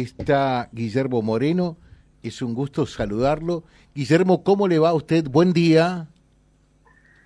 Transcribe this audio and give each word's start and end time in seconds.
está 0.00 0.70
Guillermo 0.72 1.20
Moreno. 1.20 1.76
Es 2.22 2.40
un 2.40 2.54
gusto 2.54 2.86
saludarlo. 2.86 3.64
Guillermo, 3.94 4.42
¿cómo 4.42 4.66
le 4.66 4.78
va 4.78 4.88
a 4.90 4.94
usted? 4.94 5.28
Buen 5.28 5.52
día. 5.52 6.08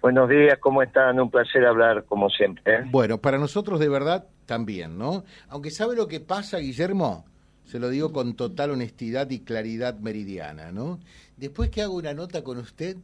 Buenos 0.03 0.29
días, 0.29 0.59
¿cómo 0.61 0.83
están? 0.83 1.21
Un 1.21 1.31
placer 1.31 1.65
hablar 1.65 2.05
como 2.07 2.29
siempre. 2.29 2.75
¿eh? 2.75 2.85
Bueno, 2.91 3.19
para 3.19 3.39
nosotros 3.39 3.79
de 3.79 3.89
verdad 3.89 4.27
también, 4.47 4.99
¿no? 4.99 5.25
Aunque 5.49 5.71
sabe 5.71 5.95
lo 5.95 6.09
que 6.09 6.19
pasa, 6.21 6.59
Guillermo, 6.59 7.25
se 7.65 7.79
lo 7.79 7.89
digo 7.89 8.13
con 8.13 8.35
total 8.35 8.73
honestidad 8.73 9.31
y 9.31 9.41
claridad 9.41 9.99
meridiana, 10.01 10.73
¿no? 10.73 10.99
Después 11.37 11.71
que 11.71 11.83
hago 11.83 11.95
una 11.95 12.15
nota 12.15 12.43
con 12.43 12.59
usted, 12.59 12.97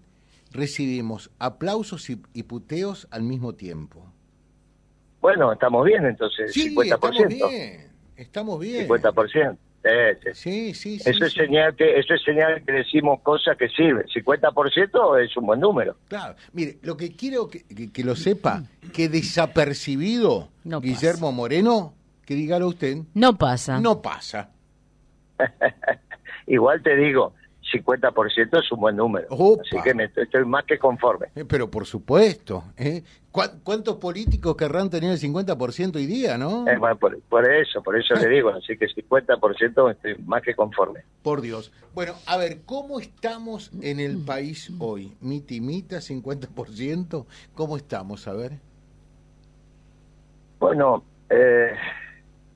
recibimos 0.53 1.31
aplausos 1.39 2.09
y, 2.11 2.21
y 2.35 2.43
puteos 2.45 3.07
al 3.13 3.23
mismo 3.23 3.55
tiempo. 3.55 4.05
Bueno, 5.21 5.53
estamos 5.53 5.85
bien 5.85 6.05
entonces, 6.05 6.53
Sí, 6.53 6.75
50%. 6.75 6.95
estamos 6.95 7.29
bien. 7.29 7.92
Estamos 8.17 8.59
bien. 8.61 8.87
50%. 8.89 9.57
Sí, 10.33 10.33
sí. 10.35 10.75
Sí, 10.75 10.99
sí. 11.01 11.11
Eso 11.11 11.25
es 11.27 11.33
sí. 11.33 11.41
señal 11.41 11.75
que 11.75 11.99
eso 11.99 12.15
es 12.15 12.23
señal 12.23 12.63
que 12.65 12.71
decimos 12.73 13.21
cosas 13.23 13.57
que 13.57 13.69
sirven. 13.69 14.05
50% 14.07 15.25
es 15.25 15.37
un 15.37 15.47
buen 15.47 15.59
número. 15.59 15.97
Claro, 16.07 16.37
mire, 16.53 16.79
lo 16.83 16.97
que 16.97 17.17
quiero 17.17 17.49
que, 17.49 17.65
que- 17.65 17.91
que 17.91 18.05
lo 18.05 18.15
sepa, 18.15 18.63
que 18.93 19.09
desapercibido 19.09 20.51
No 20.63 20.81
pasa. 20.81 20.87
Guillermo 20.93 21.33
Moreno, 21.33 21.95
que 22.25 22.35
dígalo 22.35 22.69
usted, 22.69 22.99
No 23.15 23.37
pasa. 23.37 23.81
no 23.81 24.01
pasa. 24.01 24.51
Igual 26.47 26.83
te 26.83 26.97
digo, 26.97 27.35
50% 27.73 28.61
es 28.63 28.73
un 28.73 28.81
buen 28.81 28.97
número. 28.97 29.27
Opa. 29.31 29.63
Así 29.63 29.77
que 29.83 29.95
me, 29.95 30.05
estoy 30.05 30.45
más 30.45 30.65
que 30.65 30.79
conforme. 30.79 31.27
Eh, 31.35 31.45
Pero 31.47 31.71
por 31.71 31.87
supuesto, 31.87 32.65
¿eh? 32.77 33.03
¿Cuán- 33.31 33.61
¿cuántos 33.65 33.97
políticos 33.97 34.55
querrán 34.57 34.91
tener 34.91 35.11
el 35.11 35.19
50% 35.19 35.97
hoy 35.97 36.05
día, 36.07 36.37
no? 36.37 36.69
Eh, 36.69 36.77
bueno, 36.77 36.97
por, 36.99 37.19
por 37.23 37.51
eso, 37.51 37.83
por 37.83 37.99
eso 37.99 38.15
le 38.15 38.29
digo. 38.35 38.51
Así 38.51 38.77
que 38.77 38.87
50% 38.87 39.91
estoy 39.91 40.17
más 40.27 40.43
que 40.43 40.55
conforme. 40.55 41.01
Por 41.23 41.41
Dios. 41.41 41.73
Bueno, 41.95 42.13
a 42.27 42.37
ver, 42.37 42.59
¿cómo 42.67 43.01
estamos 43.01 43.71
en 43.83 44.01
el 44.01 44.19
país 44.25 44.71
hoy? 44.79 45.13
¿Mitimita, 45.23 45.97
50%? 46.01 47.27
¿Cómo 47.55 47.77
estamos? 47.79 48.29
A 48.29 48.35
ver. 48.35 48.53
Bueno, 50.59 51.03
eh, 51.31 51.73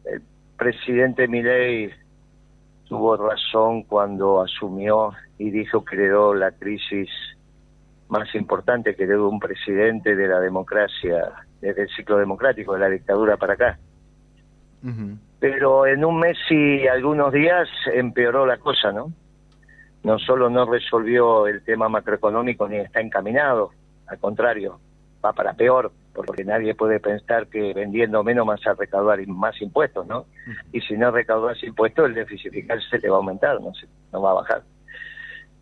el 0.04 0.22
presidente 0.58 1.26
Milei 1.26 1.90
tuvo 2.88 3.16
razón 3.16 3.82
cuando 3.82 4.42
asumió 4.42 5.12
y 5.38 5.50
dijo 5.50 5.84
que 5.84 5.96
heredó 5.96 6.34
la 6.34 6.52
crisis 6.52 7.08
más 8.08 8.32
importante 8.34 8.94
que 8.94 9.04
heredó 9.04 9.28
un 9.28 9.40
presidente 9.40 10.14
de 10.14 10.28
la 10.28 10.40
democracia, 10.40 11.32
desde 11.60 11.82
el 11.82 11.88
ciclo 11.88 12.18
democrático, 12.18 12.74
de 12.74 12.80
la 12.80 12.88
dictadura 12.88 13.36
para 13.36 13.54
acá. 13.54 13.78
Pero 15.40 15.86
en 15.86 16.04
un 16.04 16.20
mes 16.20 16.38
y 16.48 16.86
algunos 16.86 17.32
días 17.32 17.68
empeoró 17.92 18.46
la 18.46 18.58
cosa, 18.58 18.92
¿no? 18.92 19.12
No 20.04 20.18
solo 20.20 20.48
no 20.48 20.70
resolvió 20.70 21.48
el 21.48 21.64
tema 21.64 21.88
macroeconómico 21.88 22.68
ni 22.68 22.76
está 22.76 23.00
encaminado, 23.00 23.72
al 24.06 24.18
contrario, 24.20 24.78
va 25.24 25.32
para 25.32 25.54
peor, 25.54 25.90
porque 26.24 26.44
nadie 26.44 26.74
puede 26.74 27.00
pensar 27.00 27.46
que 27.48 27.72
vendiendo 27.74 28.22
menos 28.24 28.46
vas 28.46 28.66
a 28.66 28.74
recaudar 28.74 29.24
más 29.26 29.60
impuestos, 29.60 30.06
¿no? 30.06 30.26
Y 30.72 30.80
si 30.80 30.96
no 30.96 31.10
recaudas 31.10 31.62
impuestos, 31.62 32.06
el 32.06 32.14
déficit 32.14 32.52
fiscal 32.52 32.80
se 32.90 32.98
te 32.98 33.08
va 33.08 33.16
a 33.16 33.18
aumentar, 33.18 33.60
no, 33.60 33.74
se- 33.74 33.88
no 34.12 34.22
va 34.22 34.30
a 34.30 34.34
bajar. 34.34 34.62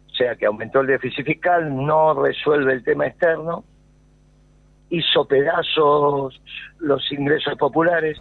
O 0.07 0.15
sea 0.17 0.37
que 0.37 0.47
aumentó 0.47 0.81
el 0.81 0.87
déficit 0.87 1.25
fiscal, 1.27 1.75
no 1.75 2.15
resuelve 2.23 2.73
el 2.73 2.85
tema 2.85 3.07
externo, 3.07 3.65
hizo 4.91 5.27
pedazos 5.27 6.41
los 6.79 7.13
ingresos 7.13 7.55
populares, 7.59 8.19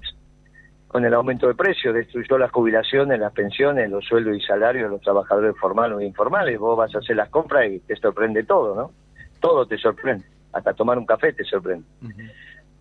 con 0.88 1.04
el 1.06 1.14
aumento 1.16 1.48
de 1.48 1.56
precios, 1.56 1.94
destruyó 1.96 2.38
las 2.38 2.52
jubilaciones, 2.52 3.20
las 3.20 3.34
pensiones, 3.34 3.90
los 3.90 4.06
sueldos 4.06 4.38
y 4.38 4.42
salarios 4.42 4.86
de 4.86 4.90
los 4.92 5.02
trabajadores 5.02 5.56
formales 5.60 6.00
e 6.00 6.06
informales. 6.06 6.60
Vos 6.60 6.78
vas 6.78 6.94
a 6.94 7.00
hacer 7.00 7.16
las 7.16 7.30
compras 7.30 7.68
y 7.72 7.80
te 7.80 7.96
sorprende 7.96 8.44
todo, 8.44 8.76
¿no? 8.76 8.92
Todo 9.40 9.66
te 9.66 9.78
sorprende. 9.80 10.24
Hasta 10.54 10.74
tomar 10.74 10.98
un 10.98 11.06
café 11.06 11.34
te 11.34 11.44
sorprende. 11.44 11.86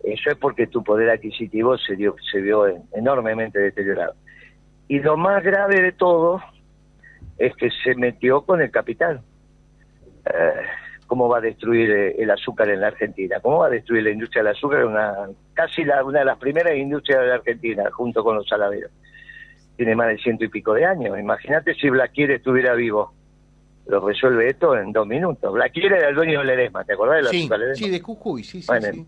Eso 0.03 0.29
es 0.29 0.35
porque 0.37 0.67
tu 0.67 0.83
poder 0.83 1.09
adquisitivo 1.09 1.77
se, 1.77 1.95
dio, 1.95 2.15
se 2.31 2.39
vio 2.41 2.67
en- 2.67 2.83
enormemente 2.93 3.59
deteriorado. 3.59 4.15
Y 4.87 4.99
lo 4.99 5.15
más 5.17 5.41
grave 5.43 5.81
de 5.81 5.91
todo 5.93 6.41
es 7.37 7.55
que 7.55 7.69
se 7.83 7.95
metió 7.95 8.41
con 8.41 8.61
el 8.61 8.69
capital. 8.69 9.21
Eh, 10.25 10.61
¿Cómo 11.07 11.27
va 11.29 11.37
a 11.37 11.41
destruir 11.41 11.89
eh, 11.91 12.15
el 12.17 12.31
azúcar 12.31 12.69
en 12.69 12.81
la 12.81 12.87
Argentina? 12.87 13.39
¿Cómo 13.41 13.59
va 13.59 13.67
a 13.67 13.69
destruir 13.69 14.03
la 14.03 14.09
industria 14.11 14.43
del 14.43 14.53
azúcar? 14.53 14.85
Una, 14.85 15.13
casi 15.53 15.83
la, 15.83 16.03
una 16.03 16.19
de 16.19 16.25
las 16.25 16.37
primeras 16.37 16.75
industrias 16.75 17.21
de 17.21 17.27
la 17.27 17.35
Argentina, 17.35 17.83
junto 17.91 18.23
con 18.23 18.35
los 18.35 18.47
saladeros. 18.47 18.91
Tiene 19.77 19.95
más 19.95 20.07
de 20.07 20.17
ciento 20.17 20.43
y 20.45 20.49
pico 20.49 20.73
de 20.73 20.85
años. 20.85 21.17
Imagínate 21.19 21.73
si 21.75 21.89
Blaquier 21.89 22.31
estuviera 22.31 22.73
vivo. 22.73 23.13
Lo 23.85 24.05
resuelve 24.07 24.47
esto 24.47 24.77
en 24.77 24.91
dos 24.93 25.05
minutos. 25.05 25.51
Blaquier 25.53 25.93
era 25.93 26.09
el 26.09 26.15
dueño 26.15 26.39
del 26.39 26.47
Ledesma, 26.47 26.83
¿te 26.85 26.93
acordás 26.93 27.17
del 27.17 27.27
Sí, 27.27 27.39
azúcar 27.41 27.59
Ledesma? 27.59 27.85
sí, 27.85 27.91
de 27.91 27.99
Jujuy, 27.99 28.43
sí, 28.43 28.61
sí, 28.61 28.67
Bueno, 28.67 28.87
sí. 28.93 28.99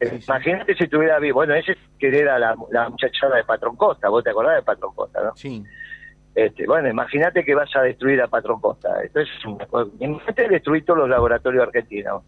Eh, 0.00 0.06
Sí, 0.10 0.18
sí. 0.20 0.24
Imagínate 0.28 0.74
si 0.74 0.84
estuviera 0.84 1.18
vivo. 1.20 1.36
Bueno, 1.36 1.54
ese 1.54 1.76
que 1.98 2.08
era 2.08 2.36
la, 2.38 2.56
la 2.72 2.88
muchachada 2.88 3.36
de 3.36 3.44
Patrón 3.44 3.76
Costa. 3.76 4.08
¿Vos 4.08 4.24
te 4.24 4.30
acordás 4.30 4.56
de 4.56 4.62
Patrón 4.62 4.92
Costa, 4.96 5.22
no? 5.22 5.30
Sí. 5.36 5.62
Este, 6.34 6.66
bueno, 6.66 6.88
imagínate 6.88 7.44
que 7.44 7.54
vas 7.54 7.70
a 7.76 7.82
destruir 7.82 8.20
a 8.20 8.26
Patrón 8.26 8.58
Costa. 8.60 9.00
Esto 9.04 9.20
es 9.20 9.28
Imagínate 10.00 10.48
destruir 10.48 10.84
todos 10.84 11.00
los 11.00 11.08
laboratorios 11.08 11.62
argentinos, 11.64 12.24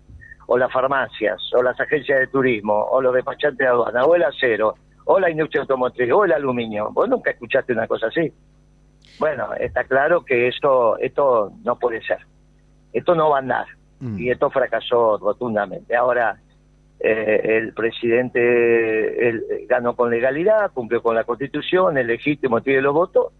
o 0.47 0.57
las 0.59 0.71
farmacias, 0.73 1.41
o 1.55 1.63
las 1.65 1.81
agencias 1.81 2.21
de 2.21 2.27
turismo, 2.29 2.75
o 2.75 3.01
los 3.03 3.13
despachantes 3.15 3.59
de 3.59 3.67
aduana, 3.67 4.05
o 4.05 4.15
el 4.15 4.23
acero, 4.23 4.75
o 5.07 5.19
la 5.19 5.31
industria 5.31 5.63
automotriz, 5.63 6.13
o 6.13 6.25
el 6.25 6.33
aluminio. 6.33 6.91
Vos 6.93 7.09
nunca 7.09 7.31
escuchaste 7.33 7.73
una 7.73 7.89
cosa 7.89 8.07
así. 8.07 8.33
Bueno, 9.19 9.55
está 9.55 9.85
claro 9.85 10.25
que 10.25 10.49
esto, 10.49 10.99
esto 10.99 11.53
no 11.63 11.79
puede 11.79 12.03
ser. 12.03 12.19
Esto 12.93 13.15
no 13.15 13.31
va 13.31 13.37
a 13.37 13.41
andar 13.41 13.67
Mm. 14.01 14.19
y 14.19 14.31
esto 14.31 14.51
fracasó 14.51 15.19
rotundamente. 15.19 15.97
Ahora, 15.97 16.39
eh, 17.01 17.41
el 17.59 17.73
presidente 17.73 19.29
él, 19.29 19.45
ganó 19.69 19.97
con 19.97 20.11
legalidad, 20.11 20.73
cumplió 20.73 21.03
con 21.03 21.15
la 21.15 21.25
constitución, 21.25 21.97
es 21.97 22.07
legítimo, 22.07 22.61
tiene 22.61 22.83
los 22.83 22.93
votos, 22.95 23.33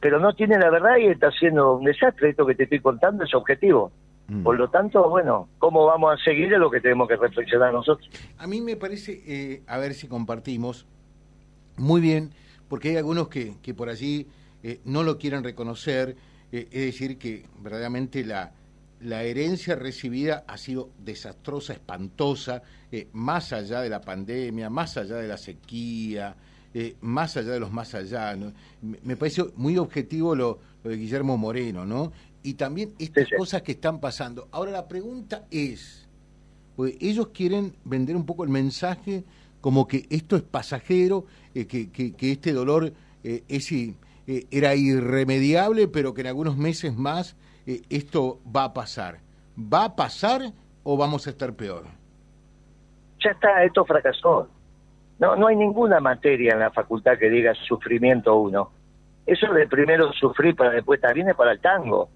pero 0.00 0.18
no 0.18 0.34
tiene 0.34 0.58
la 0.58 0.70
verdad 0.70 0.96
y 0.96 1.06
está 1.06 1.28
haciendo 1.28 1.76
un 1.76 1.84
desastre. 1.84 2.30
Esto 2.30 2.46
que 2.46 2.54
te 2.54 2.64
estoy 2.64 2.80
contando 2.80 3.24
es 3.24 3.34
objetivo. 3.34 3.92
Mm. 4.28 4.42
Por 4.42 4.58
lo 4.58 4.68
tanto, 4.70 5.08
bueno, 5.08 5.48
¿cómo 5.58 5.86
vamos 5.86 6.18
a 6.20 6.24
seguir? 6.24 6.52
Es 6.52 6.58
lo 6.58 6.70
que 6.70 6.80
tenemos 6.80 7.08
que 7.08 7.16
reflexionar 7.16 7.72
nosotros. 7.72 8.08
A 8.38 8.46
mí 8.46 8.60
me 8.60 8.76
parece, 8.76 9.20
eh, 9.26 9.62
a 9.66 9.78
ver 9.78 9.94
si 9.94 10.08
compartimos, 10.08 10.86
muy 11.76 12.00
bien, 12.00 12.30
porque 12.68 12.90
hay 12.90 12.96
algunos 12.96 13.28
que, 13.28 13.54
que 13.62 13.72
por 13.72 13.88
allí 13.88 14.26
eh, 14.62 14.80
no 14.84 15.02
lo 15.02 15.18
quieren 15.18 15.44
reconocer, 15.44 16.16
eh, 16.52 16.68
es 16.70 16.84
decir, 16.86 17.18
que 17.18 17.44
verdaderamente 17.62 18.24
la, 18.24 18.52
la 19.00 19.22
herencia 19.22 19.76
recibida 19.76 20.44
ha 20.48 20.56
sido 20.58 20.90
desastrosa, 21.04 21.72
espantosa, 21.74 22.62
eh, 22.90 23.08
más 23.12 23.52
allá 23.52 23.80
de 23.80 23.88
la 23.90 24.00
pandemia, 24.00 24.70
más 24.70 24.96
allá 24.96 25.16
de 25.16 25.28
la 25.28 25.36
sequía, 25.36 26.34
eh, 26.74 26.96
más 27.00 27.36
allá 27.36 27.50
de 27.52 27.60
los 27.60 27.70
más 27.72 27.94
allá. 27.94 28.34
¿no? 28.36 28.52
Me, 28.82 28.98
me 29.02 29.16
parece 29.16 29.44
muy 29.56 29.78
objetivo 29.78 30.34
lo, 30.34 30.58
lo 30.82 30.90
de 30.90 30.96
Guillermo 30.96 31.36
Moreno, 31.36 31.84
¿no? 31.84 32.12
Y 32.42 32.54
también 32.54 32.94
estas 32.98 33.24
Sí, 33.24 33.30
sí. 33.30 33.36
cosas 33.36 33.62
que 33.62 33.72
están 33.72 34.00
pasando. 34.00 34.48
Ahora 34.52 34.70
la 34.70 34.88
pregunta 34.88 35.46
es, 35.50 36.06
pues 36.76 36.94
ellos 37.00 37.28
quieren 37.28 37.74
vender 37.84 38.16
un 38.16 38.24
poco 38.24 38.44
el 38.44 38.50
mensaje 38.50 39.24
como 39.60 39.88
que 39.88 40.06
esto 40.08 40.36
es 40.36 40.42
pasajero, 40.42 41.26
eh, 41.54 41.66
que, 41.66 41.90
que- 41.90 42.12
que 42.12 42.32
este 42.32 42.52
dolor 42.52 42.92
es, 43.24 43.72
eh, 44.28 44.44
era 44.52 44.74
irremediable, 44.76 45.88
pero 45.88 46.14
que 46.14 46.20
en 46.20 46.28
algunos 46.28 46.56
meses 46.56 46.96
más 46.96 47.36
eh, 47.66 47.82
esto 47.90 48.38
va 48.54 48.64
a 48.64 48.72
pasar. 48.72 49.18
¿Va 49.58 49.84
a 49.86 49.96
pasar 49.96 50.52
o 50.84 50.96
vamos 50.96 51.26
a 51.26 51.30
estar 51.30 51.52
peor? 51.54 51.84
Ya 53.24 53.30
está, 53.30 53.64
esto 53.64 53.84
fracasó. 53.84 54.48
No, 55.18 55.34
no 55.34 55.48
hay 55.48 55.56
ninguna 55.56 55.98
materia 55.98 56.52
en 56.52 56.60
la 56.60 56.70
facultad 56.70 57.18
que 57.18 57.28
diga 57.28 57.52
sufrimiento 57.66 58.36
uno. 58.36 58.70
Eso 59.26 59.52
de 59.52 59.66
primero 59.66 60.12
sufrir 60.12 60.54
para 60.54 60.70
después 60.70 60.98
estar 60.98 61.12
bien 61.12 61.28
es 61.28 61.34
para 61.34 61.52
el 61.52 61.60
tango. 61.60 62.08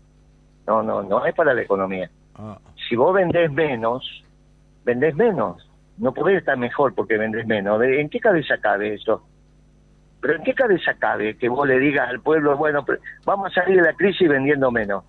No, 0.66 0.82
no, 0.82 1.02
no 1.02 1.26
es 1.26 1.34
para 1.34 1.52
la 1.52 1.62
economía. 1.62 2.08
Ah, 2.36 2.58
si 2.88 2.94
vos 2.94 3.12
vendés 3.12 3.50
menos, 3.50 4.24
vendés 4.84 5.14
menos. 5.16 5.68
No 5.98 6.14
podés 6.14 6.38
estar 6.38 6.56
mejor 6.56 6.94
porque 6.94 7.18
vendés 7.18 7.46
menos. 7.46 7.80
¿De- 7.80 8.00
¿En 8.00 8.08
qué 8.08 8.20
cabeza 8.20 8.56
cabe 8.58 8.94
eso? 8.94 9.22
Pero 10.22 10.36
¿en 10.36 10.44
qué 10.44 10.54
cabeza 10.54 10.94
cabe 10.94 11.36
que 11.36 11.48
vos 11.48 11.66
le 11.66 11.80
digas 11.80 12.08
al 12.08 12.20
pueblo, 12.20 12.56
bueno, 12.56 12.86
vamos 13.26 13.50
a 13.50 13.54
salir 13.60 13.76
de 13.76 13.82
la 13.82 13.94
crisis 13.94 14.28
vendiendo 14.28 14.70
menos? 14.70 15.02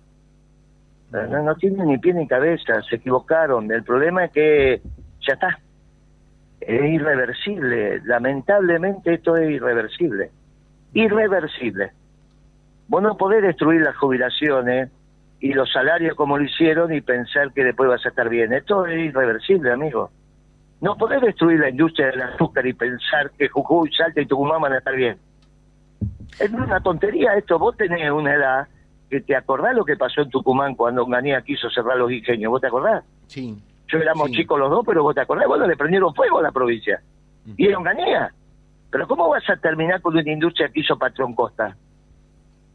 No, 1.12 1.40
no 1.40 1.54
tiene 1.54 1.86
ni 1.86 1.98
pie 1.98 2.14
ni 2.14 2.26
cabeza, 2.26 2.82
se 2.82 2.96
equivocaron. 2.96 3.70
El 3.70 3.84
problema 3.84 4.24
es 4.24 4.32
que 4.32 4.82
ya 5.20 5.34
está. 5.34 5.60
Es 6.60 6.92
irreversible. 6.92 8.00
Lamentablemente 8.04 9.14
esto 9.14 9.36
es 9.36 9.50
irreversible. 9.52 10.32
Irreversible. 10.94 11.92
Vos 12.88 13.00
no 13.00 13.16
podés 13.16 13.42
destruir 13.42 13.82
las 13.82 13.96
jubilaciones 13.96 14.90
y 15.38 15.52
los 15.52 15.70
salarios 15.70 16.16
como 16.16 16.38
lo 16.38 16.44
hicieron 16.44 16.92
y 16.92 17.00
pensar 17.02 17.52
que 17.52 17.62
después 17.62 17.88
vas 17.88 18.04
a 18.04 18.08
estar 18.08 18.28
bien. 18.28 18.52
Esto 18.52 18.84
es 18.86 18.98
irreversible, 18.98 19.70
amigo. 19.70 20.10
No 20.80 20.96
podés 20.96 21.20
destruir 21.20 21.60
la 21.60 21.70
industria 21.70 22.08
del 22.08 22.22
azúcar 22.22 22.66
y 22.66 22.74
pensar 22.74 23.30
que 23.38 23.48
Jujuy, 23.48 23.90
Salta 23.92 24.20
y 24.20 24.26
Tucumán 24.26 24.60
van 24.60 24.74
a 24.74 24.78
estar 24.78 24.94
bien. 24.94 25.16
Es 26.38 26.50
una 26.50 26.80
tontería 26.80 27.34
esto. 27.36 27.58
Vos 27.58 27.76
tenés 27.76 28.10
una 28.10 28.34
edad 28.34 28.68
que 29.08 29.20
te 29.20 29.36
acordás 29.36 29.74
lo 29.74 29.84
que 29.84 29.96
pasó 29.96 30.22
en 30.22 30.30
Tucumán 30.30 30.74
cuando 30.74 31.04
Unganía 31.04 31.40
quiso 31.42 31.70
cerrar 31.70 31.96
los 31.96 32.10
ingenios. 32.10 32.50
¿Vos 32.50 32.60
te 32.60 32.66
acordás? 32.66 33.04
Sí. 33.26 33.56
Yo 33.88 33.98
éramos 33.98 34.30
chicos 34.30 34.58
los 34.58 34.70
dos, 34.70 34.84
pero 34.84 35.02
vos 35.02 35.14
te 35.14 35.20
acordás. 35.20 35.46
Bueno, 35.46 35.66
le 35.66 35.76
prendieron 35.76 36.14
fuego 36.14 36.38
a 36.38 36.42
la 36.42 36.52
provincia. 36.52 37.00
Y 37.56 37.66
era 37.66 37.78
Unganía. 37.78 38.32
Pero 38.90 39.06
¿cómo 39.06 39.28
vas 39.28 39.48
a 39.48 39.56
terminar 39.56 40.00
con 40.00 40.16
una 40.16 40.30
industria 40.30 40.68
que 40.68 40.80
hizo 40.80 40.98
Patrón 40.98 41.34
Costa? 41.34 41.76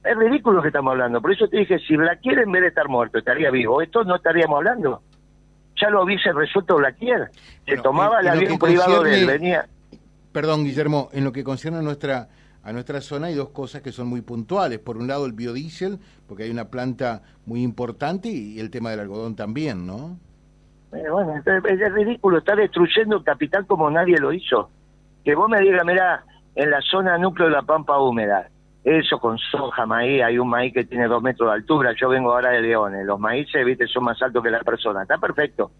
Es 0.03 0.17
ridículo 0.17 0.57
lo 0.57 0.61
que 0.61 0.69
estamos 0.69 0.91
hablando. 0.91 1.21
Por 1.21 1.31
eso 1.31 1.47
te 1.47 1.57
dije, 1.57 1.79
si 1.79 1.95
Blaquier 1.95 2.39
en 2.39 2.51
vez 2.51 2.61
de 2.61 2.67
estar 2.69 2.87
muerto 2.87 3.17
estaría 3.17 3.51
vivo, 3.51 3.81
esto 3.81 4.03
no 4.03 4.15
estaríamos 4.15 4.57
hablando. 4.57 5.01
Ya 5.79 5.89
lo 5.89 6.03
hubiese 6.03 6.31
resuelto 6.33 6.77
Blaquier. 6.77 7.29
Se 7.65 7.77
tomaba 7.77 8.19
el 8.19 8.27
avión 8.27 8.59
privado 8.59 9.03
de 9.03 9.21
él, 9.21 9.27
venía... 9.27 9.65
Perdón, 10.31 10.63
Guillermo, 10.63 11.09
en 11.11 11.23
lo 11.23 11.31
que 11.31 11.43
concierne 11.43 11.79
a 11.79 11.81
nuestra 11.81 12.27
a 12.63 12.73
nuestra 12.73 13.01
zona 13.01 13.27
hay 13.27 13.35
dos 13.35 13.49
cosas 13.49 13.81
que 13.81 13.91
son 13.91 14.07
muy 14.07 14.21
puntuales. 14.21 14.79
Por 14.79 14.97
un 14.97 15.07
lado 15.07 15.25
el 15.25 15.33
biodiesel, 15.33 15.97
porque 16.27 16.43
hay 16.43 16.51
una 16.51 16.65
planta 16.65 17.21
muy 17.45 17.63
importante, 17.63 18.27
y 18.29 18.59
el 18.59 18.69
tema 18.69 18.91
del 18.91 18.99
algodón 18.99 19.35
también, 19.35 19.87
¿no? 19.87 20.19
Eh, 20.91 21.09
bueno, 21.09 21.35
es, 21.35 21.93
ridículo, 21.93 22.39
está 22.39 22.55
destruyendo 22.55 23.17
el 23.17 23.23
capital 23.23 23.65
como 23.65 23.89
nadie 23.89 24.17
lo 24.17 24.33
hizo. 24.33 24.69
Que 25.23 25.35
vos 25.35 25.49
me 25.49 25.61
digas, 25.61 25.83
mira, 25.85 26.23
en 26.55 26.69
la 26.69 26.81
zona 26.81 27.17
núcleo 27.17 27.47
de 27.47 27.55
la 27.55 27.61
pampa 27.61 27.99
húmeda, 27.99 28.49
eso 28.83 29.19
con 29.19 29.37
soja, 29.37 29.85
maíz, 29.85 30.23
hay 30.23 30.37
un 30.39 30.49
maíz 30.49 30.73
que 30.73 30.85
tiene 30.85 31.07
dos 31.07 31.21
metros 31.21 31.49
de 31.49 31.55
altura, 31.55 31.93
yo 31.99 32.09
vengo 32.09 32.31
ahora 32.31 32.51
de 32.51 32.61
Leones, 32.61 33.05
los 33.05 33.19
maíces, 33.19 33.65
viste, 33.65 33.87
son 33.87 34.05
más 34.05 34.21
altos 34.21 34.43
que 34.43 34.49
la 34.49 34.61
persona, 34.61 35.01
está 35.01 35.17
perfecto. 35.17 35.71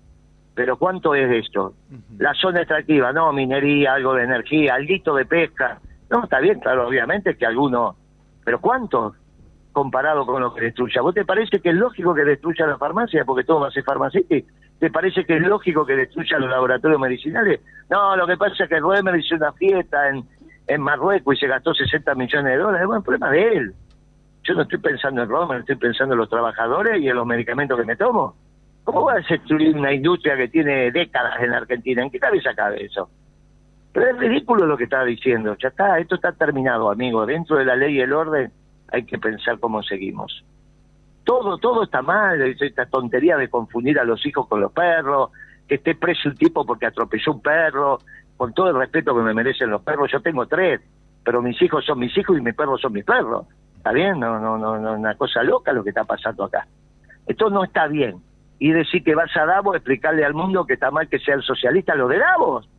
Pero 0.54 0.78
¿cuánto 0.78 1.16
es 1.16 1.46
esto? 1.46 1.74
La 2.18 2.34
zona 2.34 2.60
extractiva, 2.60 3.14
no, 3.14 3.32
minería, 3.32 3.94
algo 3.94 4.14
de 4.14 4.24
energía, 4.24 4.76
algo 4.76 5.16
de 5.16 5.26
pesca. 5.26 5.80
No, 6.10 6.24
está 6.24 6.40
bien, 6.40 6.60
claro, 6.60 6.88
obviamente 6.88 7.38
que 7.38 7.46
alguno, 7.46 7.96
pero 8.44 8.60
¿cuánto? 8.60 9.16
comparado 9.72 10.26
con 10.26 10.42
lo 10.42 10.54
que 10.54 10.66
destruya. 10.66 11.02
¿Vos 11.02 11.14
te 11.14 11.26
parece 11.26 11.62
que 11.62 11.70
es 11.70 11.76
lógico 11.76 12.14
que 12.14 12.26
destruya 12.26 12.68
la 12.68 12.78
farmacia 12.78 13.24
porque 13.24 13.44
todo 13.44 13.62
va 13.62 13.68
a 13.68 13.72
ser 13.72 13.84
farmacéutico? 13.84 14.48
¿Te 14.80 14.90
parece 14.90 15.26
que 15.26 15.38
es 15.38 15.42
lógico 15.42 15.86
que 15.86 15.96
destruya 15.96 16.40
los 16.40 16.50
laboratorios 16.50 17.00
medicinales? 17.00 17.62
No, 17.90 18.16
lo 18.16 18.26
que 18.26 18.38
pasa 18.38 18.64
es 18.64 18.70
que 18.70 18.80
Roemer 18.80 19.16
hizo 19.16 19.36
una 19.36 19.52
fiesta 19.54 20.10
en, 20.10 20.26
en 20.70 20.82
Marruecos 20.82 21.36
y 21.36 21.40
se 21.40 21.48
gastó 21.48 21.74
60 21.74 22.14
millones 22.16 22.54
de 22.54 22.58
dólares. 22.58 22.88
Bueno, 22.88 23.00
el 23.00 23.04
problema 23.04 23.32
de 23.32 23.48
él. 23.48 23.74
Yo 24.44 24.54
no 24.54 24.62
estoy 24.62 24.78
pensando 24.78 25.24
en 25.24 25.30
Roemer, 25.30 25.60
estoy 25.60 25.76
pensando 25.76 26.14
en 26.14 26.20
los 26.20 26.30
trabajadores 26.30 27.02
y 27.02 27.10
en 27.10 27.16
los 27.16 27.26
medicamentos 27.26 27.78
que 27.78 27.86
me 27.86 27.96
tomo. 27.96 28.36
¿Cómo 28.84 29.06
va 29.06 29.14
a 29.14 29.16
destruir 29.16 29.76
una 29.76 29.92
industria 29.92 30.38
que 30.38 30.48
tiene 30.48 30.92
décadas 30.92 31.42
en 31.42 31.54
Argentina? 31.54 32.04
¿En 32.04 32.10
qué 32.10 32.20
cabeza 32.20 32.54
cabe 32.56 32.86
eso? 32.86 33.10
Pero 33.92 34.12
es 34.12 34.18
ridículo 34.18 34.66
lo 34.66 34.78
que 34.78 34.86
está 34.86 35.04
diciendo. 35.04 35.56
Ya 35.60 35.70
está, 35.70 36.00
esto 36.00 36.16
está 36.16 36.32
terminado, 36.32 36.90
amigo. 36.90 37.26
Dentro 37.26 37.58
de 37.58 37.66
la 37.66 37.76
ley 37.76 37.96
y 37.96 38.02
el 38.02 38.14
orden 38.14 38.52
hay 38.92 39.04
que 39.04 39.18
pensar 39.18 39.60
cómo 39.60 39.82
seguimos. 39.84 40.44
Todo, 41.24 41.58
todo 41.58 41.84
está 41.84 42.02
mal, 42.02 42.42
esta 42.42 42.86
tontería 42.86 43.38
de 43.38 43.50
confundir 43.50 44.00
a 44.00 44.04
los 44.04 44.26
hijos 44.26 44.48
con 44.48 44.62
los 44.62 44.72
perros, 44.72 45.32
que 45.68 45.76
esté 45.76 45.96
preso 45.96 46.30
un 46.30 46.36
tipo 46.36 46.66
porque 46.66 46.86
atropelló 46.86 47.34
un 47.34 47.42
perro, 47.42 48.00
con 48.40 48.54
todo 48.54 48.70
el 48.70 48.78
respeto 48.78 49.14
que 49.14 49.22
me 49.22 49.34
merecen 49.34 49.70
los 49.70 49.82
perros, 49.82 50.10
yo 50.10 50.22
tengo 50.22 50.46
tres, 50.48 50.80
pero 51.26 51.42
mis 51.42 51.62
hijos 51.62 51.84
son 51.84 52.00
mis 52.00 52.18
hijos 52.18 52.38
y 52.38 52.42
mis 52.42 52.56
perros 52.56 52.80
son 52.80 52.94
mis 52.94 53.04
perros. 53.04 53.46
¿Está 53.76 53.92
bien? 53.92 54.18
No, 54.18 54.40
no, 54.40 54.58
no, 54.58 54.80
no, 54.80 54.94
una 54.94 55.14
cosa 55.16 55.44
loca 55.44 55.74
lo 55.74 55.84
que 55.84 55.90
está 55.90 56.06
pasando 56.06 56.46
acá. 56.46 56.66
Esto 57.28 57.50
no 57.50 57.66
está 57.66 57.88
bien. 57.88 58.16
Y 58.58 58.72
decir 58.72 59.04
que 59.04 59.14
vas 59.14 59.36
a 59.36 59.46
Davos, 59.46 59.76
explicarle 59.76 60.24
al 60.24 60.34
mundo 60.34 60.66
que 60.66 60.76
está 60.76 60.90
mal 60.90 61.10
que 61.10 61.20
sea 61.20 61.36
el 61.36 61.44
socialista 61.44 61.96
lo 61.96 62.08
de 62.08 62.18
Davos. 62.18 62.70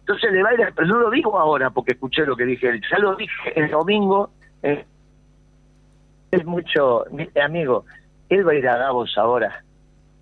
Entonces 0.00 0.32
le 0.32 0.42
va 0.42 0.48
a 0.48 0.54
ir, 0.54 0.72
pero 0.74 0.88
no 0.88 1.00
lo 1.00 1.10
digo 1.10 1.38
ahora 1.38 1.68
porque 1.68 1.92
escuché 1.92 2.24
lo 2.24 2.34
que 2.34 2.46
dije, 2.46 2.80
ya 2.90 2.98
lo 2.98 3.14
dije 3.14 3.60
el 3.60 3.70
domingo 3.70 4.30
eh, 4.62 4.86
es 6.30 6.46
mucho, 6.46 7.04
amigo, 7.44 7.84
él 8.30 8.48
va 8.48 8.52
a 8.52 8.54
ir 8.54 8.68
a 8.68 8.78
Davos 8.78 9.18
ahora 9.18 9.62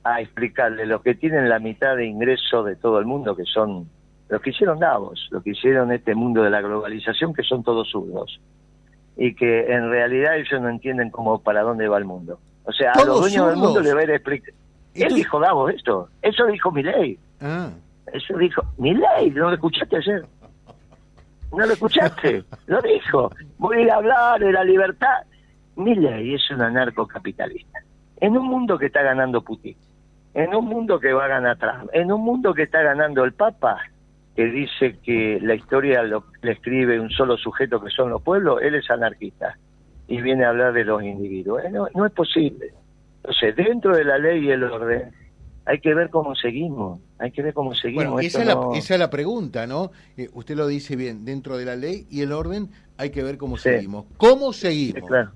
a 0.03 0.21
explicarle 0.21 0.87
lo 0.87 1.03
que 1.03 1.15
tienen 1.15 1.49
la 1.49 1.61
mitad 1.61 1.95
de 1.95 2.07
ingreso 2.07 2.65
de 2.65 2.75
todo 2.75 2.99
el 2.99 3.07
mundo, 3.07 3.37
que 3.37 3.45
son 3.45 3.89
los 4.29 4.41
que 4.41 4.51
hicieron 4.51 4.79
Davos, 4.79 5.29
lo 5.31 5.43
que 5.43 5.51
hicieron 5.51 5.93
este 5.93 6.15
mundo 6.15 6.43
de 6.43 6.51
la 6.51 6.61
globalización, 6.61 7.35
que 7.35 7.43
son 7.43 7.63
todos 7.63 7.91
zurdos. 7.91 8.41
Y 9.17 9.35
que 9.35 9.73
en 9.73 9.91
realidad 9.91 10.37
ellos 10.37 10.61
no 10.61 10.69
entienden 10.69 11.11
cómo 11.11 11.41
para 11.41 11.63
dónde 11.63 11.89
va 11.89 11.99
el 11.99 12.05
mundo. 12.05 12.39
O 12.65 12.73
sea, 12.73 12.93
a 12.93 13.05
los 13.05 13.21
dueños 13.21 13.49
del 13.49 13.57
mundo 13.57 13.81
le 13.81 13.95
va 13.95 14.01
a 14.01 14.05
ir 14.05 14.11
a 14.11 14.17
explicar. 14.17 14.55
Él 14.95 15.15
dijo 15.15 15.39
Davos 15.41 15.73
esto, 15.73 16.09
eso 16.23 16.47
dijo 16.47 16.71
Milei. 16.71 17.19
Ah. 17.41 17.71
Eso 18.13 18.37
dijo 18.39 18.63
Milei, 18.79 19.31
¿no 19.31 19.49
lo 19.49 19.55
escuchaste 19.55 19.97
ayer? 19.97 20.25
¿No 21.53 21.67
lo 21.67 21.73
escuchaste? 21.73 22.45
lo 22.67 22.81
dijo. 22.81 23.31
Voy 23.59 23.89
a 23.89 23.97
hablar 23.97 24.41
de 24.41 24.53
la 24.53 24.65
libertad. 24.65 25.23
Milley 25.77 26.35
es 26.35 26.51
un 26.51 26.63
anarcocapitalista. 26.63 27.81
En 28.21 28.37
un 28.37 28.47
mundo 28.47 28.79
que 28.79 28.87
está 28.87 29.03
ganando 29.03 29.43
Putin, 29.43 29.77
en 30.35 30.55
un 30.55 30.67
mundo 30.67 30.99
que 30.99 31.13
va 31.13 31.25
a 31.27 31.29
ganar 31.29 31.59
Trump, 31.59 31.91
en 31.93 32.11
un 32.11 32.23
mundo 32.23 32.55
que 32.55 32.63
está 32.63 32.83
ganando 32.83 33.25
el 33.25 33.33
Papa, 33.33 33.79
que 34.35 34.47
dice 34.47 34.99
que 35.03 35.39
la 35.41 35.55
historia 35.55 36.03
lo, 36.03 36.25
le 36.43 36.53
escribe 36.53 36.99
un 36.99 37.11
solo 37.11 37.37
sujeto 37.37 37.83
que 37.83 37.91
son 37.91 38.11
los 38.11 38.23
pueblos, 38.23 38.61
él 38.63 38.75
es 38.75 38.91
anarquista 38.91 39.57
y 40.09 40.21
viene 40.21 40.45
a 40.45 40.51
hablar 40.51 40.73
de 40.73 40.85
los 40.85 41.03
individuos. 41.03 41.65
Eh, 41.65 41.71
no, 41.71 41.87
no 41.95 42.07
es 42.07 42.13
posible. 42.13 42.73
Entonces, 43.17 43.57
dentro 43.57 43.97
de 43.97 44.05
la 44.05 44.19
ley 44.19 44.45
y 44.45 44.51
el 44.51 44.65
orden, 44.65 45.13
hay 45.67 45.81
que 45.81 45.95
ver 45.95 46.11
cómo 46.11 46.35
seguimos, 46.35 47.01
hay 47.19 47.31
que 47.31 47.43
ver 47.43 47.55
cómo 47.55 47.75
seguimos. 47.75 48.05
Bueno, 48.07 48.21
esa, 48.21 48.41
es 48.41 48.47
la, 48.47 48.59
esa 48.75 48.95
es 48.95 49.01
la 49.01 49.09
pregunta, 49.09 49.67
¿no? 49.67 49.93
Eh, 50.17 50.29
usted 50.35 50.57
lo 50.57 50.67
dice 50.67 50.97
bien, 50.97 51.25
dentro 51.25 51.57
de 51.57 51.65
la 51.65 51.77
ley 51.77 52.07
y 52.11 52.21
el 52.21 52.33
orden 52.33 52.69
hay 52.99 53.11
que 53.11 53.23
ver 53.23 53.39
cómo 53.39 53.57
seguimos. 53.57 54.05
¿Cómo 54.17 54.53
seguimos? 54.53 55.09
claro. 55.09 55.31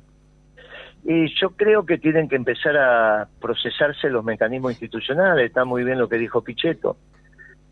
Y 1.04 1.32
yo 1.40 1.50
creo 1.50 1.86
que 1.86 1.96
tienen 1.96 2.28
que 2.28 2.36
empezar 2.36 2.76
a 2.76 3.28
procesarse 3.40 4.10
los 4.10 4.24
mecanismos 4.24 4.72
institucionales, 4.72 5.46
está 5.46 5.64
muy 5.64 5.84
bien 5.84 5.98
lo 5.98 6.08
que 6.08 6.18
dijo 6.18 6.42
Pichetto. 6.42 6.98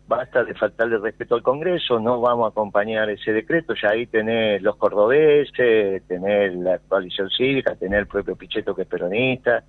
Basta 0.07 0.45
de 0.45 0.53
faltarle 0.53 0.99
respeto 0.99 1.35
al 1.35 1.43
Congreso, 1.43 1.99
no 1.99 2.21
vamos 2.21 2.45
a 2.45 2.49
acompañar 2.49 3.09
ese 3.09 3.33
decreto, 3.33 3.73
ya 3.73 3.89
ahí 3.89 4.07
tenés 4.07 4.61
los 4.61 4.77
cordobeses, 4.77 6.01
tenés 6.07 6.55
la 6.55 6.79
coalición 6.79 7.29
cívica, 7.29 7.75
tenés 7.75 7.99
el 7.99 8.07
propio 8.07 8.37
Pichetto 8.37 8.73
que 8.73 8.83
es 8.83 8.87
peronista, 8.87 9.65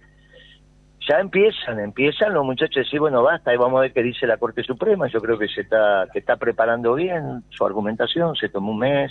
ya 1.09 1.19
empiezan, 1.19 1.81
empiezan 1.81 2.35
los 2.35 2.45
muchachos 2.45 2.77
a 2.77 2.81
decir, 2.81 3.01
bueno, 3.01 3.23
basta, 3.23 3.53
y 3.53 3.57
vamos 3.57 3.79
a 3.79 3.83
ver 3.83 3.93
qué 3.93 4.03
dice 4.03 4.29
la 4.29 4.37
Corte 4.37 4.63
Suprema, 4.63 5.09
yo 5.09 5.21
creo 5.21 5.39
que 5.39 5.49
se 5.49 5.63
está, 5.63 6.07
que 6.13 6.21
está 6.21 6.37
preparando 6.37 6.95
bien 6.95 7.43
su 7.51 7.65
argumentación, 7.65 8.37
se 8.37 8.49
tomó 8.49 8.73
un 8.73 8.79
mes, 8.79 9.11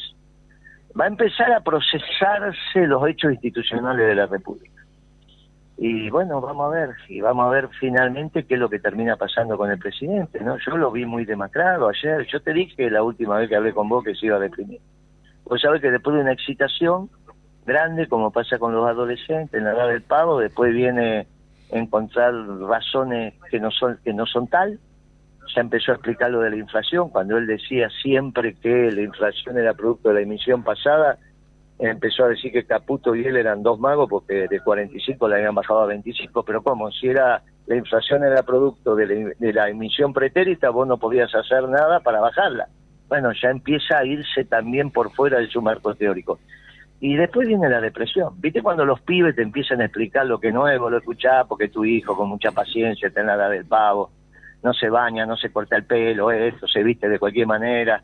va 0.97 1.05
a 1.05 1.07
empezar 1.07 1.51
a 1.51 1.59
procesarse 1.59 2.87
los 2.87 3.05
hechos 3.07 3.33
institucionales 3.33 4.07
de 4.07 4.15
la 4.15 4.27
República. 4.27 4.76
Y 5.77 6.09
bueno, 6.09 6.41
vamos 6.41 6.67
a 6.67 6.75
ver, 6.75 6.89
y 7.07 7.21
vamos 7.21 7.45
a 7.45 7.49
ver 7.49 7.69
finalmente 7.79 8.45
qué 8.45 8.55
es 8.55 8.59
lo 8.59 8.69
que 8.69 8.79
termina 8.79 9.15
pasando 9.15 9.57
con 9.57 9.69
el 9.69 9.77
presidente, 9.77 10.39
¿no? 10.41 10.57
Yo 10.57 10.75
lo 10.75 10.91
vi 10.91 11.05
muy 11.05 11.23
demacrado 11.23 11.87
ayer, 11.87 12.25
yo 12.25 12.41
te 12.41 12.51
dije 12.51 12.89
la 12.89 13.03
última 13.03 13.37
vez 13.37 13.47
que 13.47 13.55
hablé 13.55 13.73
con 13.73 13.87
vos 13.87 14.03
que 14.03 14.15
se 14.15 14.25
iba 14.25 14.37
a 14.37 14.39
deprimir. 14.39 14.81
Vos 15.45 15.61
sabés 15.61 15.81
que 15.81 15.91
después 15.91 16.15
de 16.15 16.23
una 16.23 16.31
excitación 16.31 17.11
grande, 17.65 18.07
como 18.07 18.31
pasa 18.31 18.57
con 18.57 18.73
los 18.73 18.87
adolescentes, 18.87 19.53
en 19.53 19.65
la 19.65 19.73
edad 19.73 19.87
del 19.89 20.01
pavo, 20.01 20.39
después 20.39 20.73
viene 20.73 21.27
encontrar 21.69 22.33
razones 22.33 23.35
que 23.51 23.59
no 23.59 23.69
son 23.71 23.99
que 24.03 24.13
no 24.13 24.25
son 24.25 24.47
tal 24.47 24.79
ya 25.53 25.61
empezó 25.61 25.91
a 25.91 25.95
explicar 25.95 26.31
lo 26.31 26.41
de 26.41 26.49
la 26.49 26.57
inflación 26.57 27.09
cuando 27.09 27.37
él 27.37 27.47
decía 27.47 27.89
siempre 28.01 28.55
que 28.55 28.91
la 28.91 29.01
inflación 29.01 29.57
era 29.57 29.73
producto 29.73 30.09
de 30.09 30.15
la 30.15 30.21
emisión 30.21 30.63
pasada 30.63 31.17
empezó 31.79 32.25
a 32.25 32.29
decir 32.29 32.51
que 32.51 32.65
Caputo 32.65 33.15
y 33.15 33.23
él 33.25 33.37
eran 33.37 33.61
dos 33.61 33.79
magos 33.79 34.09
porque 34.09 34.47
de 34.47 34.59
45 34.59 35.27
le 35.27 35.35
habían 35.35 35.55
bajado 35.55 35.81
a 35.81 35.85
25 35.85 36.43
pero 36.43 36.63
como 36.63 36.91
si 36.91 37.07
era 37.07 37.43
la 37.67 37.75
inflación 37.75 38.23
era 38.23 38.43
producto 38.43 38.95
de 38.95 39.05
la, 39.05 39.31
de 39.37 39.53
la 39.53 39.69
emisión 39.69 40.13
pretérita 40.13 40.69
vos 40.69 40.87
no 40.87 40.97
podías 40.97 41.33
hacer 41.35 41.67
nada 41.69 41.99
para 41.99 42.19
bajarla. 42.19 42.67
Bueno 43.07 43.31
ya 43.31 43.49
empieza 43.49 43.99
a 43.99 44.05
irse 44.05 44.45
también 44.45 44.91
por 44.91 45.11
fuera 45.11 45.39
de 45.39 45.47
su 45.47 45.61
marco 45.61 45.93
teórico. 45.93 46.39
Y 46.99 47.15
después 47.15 47.47
viene 47.47 47.69
la 47.69 47.79
depresión. 47.79 48.33
¿Viste 48.41 48.63
cuando 48.63 48.83
los 48.83 49.01
pibes 49.01 49.35
te 49.35 49.43
empiezan 49.43 49.81
a 49.81 49.85
explicar 49.85 50.25
lo 50.25 50.39
que 50.39 50.47
es, 50.47 50.53
vos 50.53 50.91
lo 50.91 50.97
escuchás 50.97 51.45
porque 51.47 51.69
tu 51.69 51.85
hijo 51.85 52.17
con 52.17 52.27
mucha 52.27 52.51
paciencia 52.51 53.11
tiene 53.11 53.37
la 53.37 53.49
del 53.49 53.65
pavo, 53.65 54.09
no 54.63 54.73
se 54.73 54.89
baña, 54.89 55.25
no 55.25 55.37
se 55.37 55.51
corta 55.51 55.75
el 55.75 55.83
pelo, 55.83 56.31
esto, 56.31 56.67
se 56.67 56.81
viste 56.81 57.07
de 57.07 57.19
cualquier 57.19 57.45
manera. 57.45 58.01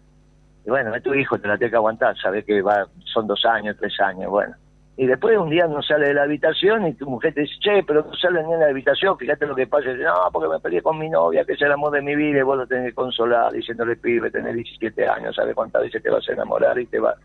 Y 0.65 0.69
bueno, 0.69 0.95
es 0.95 1.03
tu 1.03 1.13
hijo, 1.13 1.37
te 1.37 1.47
la 1.47 1.57
tiene 1.57 1.71
que 1.71 1.77
aguantar, 1.77 2.17
sabes 2.17 2.45
que 2.45 2.61
va, 2.61 2.87
son 3.05 3.27
dos 3.27 3.43
años, 3.45 3.75
tres 3.79 3.99
años, 3.99 4.29
bueno. 4.29 4.55
Y 4.95 5.07
después 5.07 5.35
un 5.37 5.49
día 5.49 5.65
no 5.65 5.81
sale 5.81 6.09
de 6.09 6.13
la 6.13 6.23
habitación 6.23 6.85
y 6.87 6.93
tu 6.93 7.09
mujer 7.09 7.33
te 7.33 7.41
dice, 7.41 7.55
che, 7.59 7.83
pero 7.83 8.03
no 8.03 8.13
sale 8.13 8.43
ni 8.43 8.53
en 8.53 8.59
la 8.59 8.67
habitación, 8.67 9.17
fíjate 9.17 9.47
lo 9.47 9.55
que 9.55 9.65
pasa. 9.65 9.89
Y 9.89 9.93
dice, 9.93 10.03
no, 10.03 10.13
porque 10.31 10.49
me 10.49 10.59
peleé 10.59 10.81
con 10.81 10.99
mi 10.99 11.09
novia, 11.09 11.43
que 11.43 11.53
es 11.53 11.61
el 11.61 11.71
amor 11.71 11.91
de 11.91 12.01
mi 12.01 12.15
vida, 12.15 12.39
y 12.39 12.43
vos 12.43 12.57
lo 12.57 12.67
tenés 12.67 12.89
que 12.89 12.93
consolar, 12.93 13.51
diciéndole, 13.51 13.95
pibe, 13.95 14.29
tenés 14.29 14.53
17 14.53 15.07
años, 15.07 15.35
¿sabes 15.35 15.55
cuántas 15.55 15.81
veces 15.81 16.01
te 16.01 16.11
vas 16.11 16.27
a 16.29 16.33
enamorar 16.33 16.77
y 16.79 16.85
te 16.85 16.99
va 16.99 17.15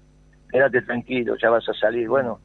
quédate 0.51 0.83
tranquilo, 0.83 1.37
ya 1.41 1.51
vas 1.51 1.69
a 1.69 1.75
salir. 1.75 2.09
Bueno, 2.09 2.41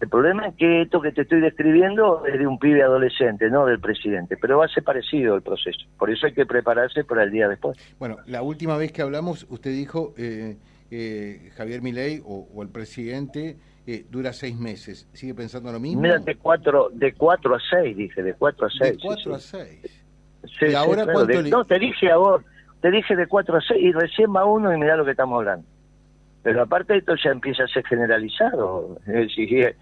el 0.00 0.08
problema 0.08 0.48
es 0.48 0.54
que 0.56 0.82
esto 0.82 1.02
que 1.02 1.12
te 1.12 1.22
estoy 1.22 1.40
describiendo 1.40 2.24
es 2.24 2.38
de 2.38 2.46
un 2.46 2.58
pibe 2.58 2.82
adolescente, 2.82 3.50
no 3.50 3.66
del 3.66 3.80
presidente, 3.80 4.38
pero 4.38 4.56
va 4.58 4.64
a 4.64 4.68
ser 4.68 4.82
parecido 4.82 5.34
el 5.34 5.42
proceso. 5.42 5.78
Por 5.98 6.10
eso 6.10 6.26
hay 6.26 6.32
que 6.32 6.46
prepararse 6.46 7.04
para 7.04 7.22
el 7.22 7.30
día 7.30 7.48
después. 7.48 7.76
Bueno, 7.98 8.16
la 8.26 8.40
última 8.40 8.78
vez 8.78 8.92
que 8.92 9.02
hablamos, 9.02 9.46
usted 9.50 9.72
dijo 9.72 10.14
eh, 10.16 10.56
eh, 10.90 11.50
Javier 11.54 11.82
Milei 11.82 12.22
o, 12.24 12.62
el 12.62 12.70
presidente 12.70 13.58
eh, 13.86 14.06
dura 14.08 14.32
seis 14.32 14.58
meses. 14.58 15.06
¿Sigue 15.12 15.34
pensando 15.34 15.70
lo 15.70 15.78
mismo? 15.78 16.00
Mira, 16.00 16.18
de 16.18 16.36
cuatro, 16.36 16.88
de 16.94 17.12
cuatro 17.12 17.54
a 17.54 17.58
seis, 17.70 17.94
dije, 17.94 18.22
de 18.22 18.32
cuatro 18.32 18.68
a 18.68 18.70
seis. 18.70 18.92
De 18.92 18.98
cuatro 19.02 19.34
a 19.34 19.38
seis. 19.38 20.02
¿Y 20.62 20.74
ahora 20.74 21.04
No, 21.04 21.66
te 21.66 21.78
dije 21.78 22.10
a 22.10 22.16
vos, 22.16 22.42
te 22.80 22.90
dije 22.90 23.14
de 23.14 23.26
cuatro 23.26 23.58
a 23.58 23.60
seis 23.60 23.82
y 23.82 23.92
recién 23.92 24.34
va 24.34 24.46
uno 24.46 24.72
y 24.74 24.78
mira 24.78 24.96
lo 24.96 25.04
que 25.04 25.10
estamos 25.10 25.36
hablando. 25.40 25.66
Pero 26.42 26.62
aparte 26.62 26.96
esto 26.96 27.14
ya 27.22 27.30
empieza 27.30 27.64
a 27.64 27.68
ser 27.68 27.84
generalizado. 27.86 28.98
Es 29.06 29.36
decir, 29.36 29.76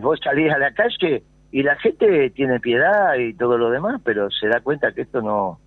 vos 0.00 0.18
salís 0.22 0.52
a 0.52 0.58
la 0.58 0.72
calle 0.72 1.22
y 1.50 1.62
la 1.62 1.76
gente 1.76 2.30
tiene 2.30 2.60
piedad 2.60 3.14
y 3.16 3.34
todo 3.34 3.58
lo 3.58 3.70
demás, 3.70 4.00
pero 4.04 4.30
se 4.30 4.48
da 4.48 4.60
cuenta 4.60 4.92
que 4.92 5.02
esto 5.02 5.22
no, 5.22 5.60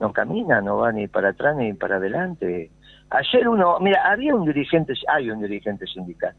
no 0.00 0.12
camina, 0.12 0.60
no 0.60 0.78
va 0.78 0.92
ni 0.92 1.08
para 1.08 1.30
atrás 1.30 1.56
ni 1.56 1.72
para 1.74 1.96
adelante. 1.96 2.70
Ayer 3.10 3.48
uno, 3.48 3.78
mira, 3.80 4.02
había 4.10 4.34
un 4.34 4.46
dirigente, 4.46 4.94
hay 5.08 5.30
un 5.30 5.40
dirigente 5.40 5.86
sindical, 5.86 6.34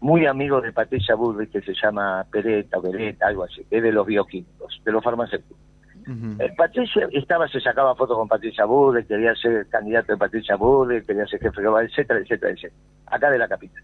muy 0.00 0.26
amigo 0.26 0.60
de 0.60 0.72
Patricia 0.72 1.14
Bullrich, 1.14 1.50
que 1.50 1.62
se 1.62 1.74
llama 1.74 2.24
Pereta, 2.30 2.78
Beretta, 2.78 3.26
algo 3.26 3.44
así, 3.44 3.66
es 3.70 3.82
de 3.82 3.92
los 3.92 4.06
bioquímicos, 4.06 4.80
de 4.84 4.92
los 4.92 5.02
farmacéuticos. 5.02 5.63
Eh, 6.06 6.52
Patricia 6.56 7.08
estaba, 7.12 7.48
se 7.48 7.60
sacaba 7.60 7.94
fotos 7.94 8.16
con 8.16 8.28
Patricia 8.28 8.64
Bullrich, 8.66 9.06
quería 9.06 9.34
ser 9.34 9.66
candidato 9.68 10.12
de 10.12 10.18
Patricia 10.18 10.56
Bullrich, 10.56 11.06
quería 11.06 11.26
ser 11.26 11.40
jefe 11.40 11.62
global, 11.62 11.86
etcétera, 11.86 12.20
etcétera, 12.20 12.52
etcétera, 12.52 12.74
acá 13.06 13.30
de 13.30 13.38
la 13.38 13.48
capital. 13.48 13.82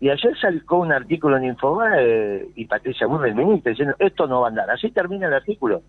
Y 0.00 0.10
ayer 0.10 0.36
salió 0.38 0.62
un 0.70 0.92
artículo 0.92 1.36
en 1.36 1.44
Infobae 1.44 2.48
y 2.56 2.64
Patricia 2.66 3.06
Bullrich, 3.06 3.34
ministra, 3.34 3.70
diciendo, 3.70 3.94
esto 3.98 4.26
no 4.26 4.40
va 4.40 4.48
a 4.48 4.50
andar. 4.50 4.68
Así 4.70 4.90
termina 4.90 5.28
el 5.28 5.34
artículo. 5.34 5.82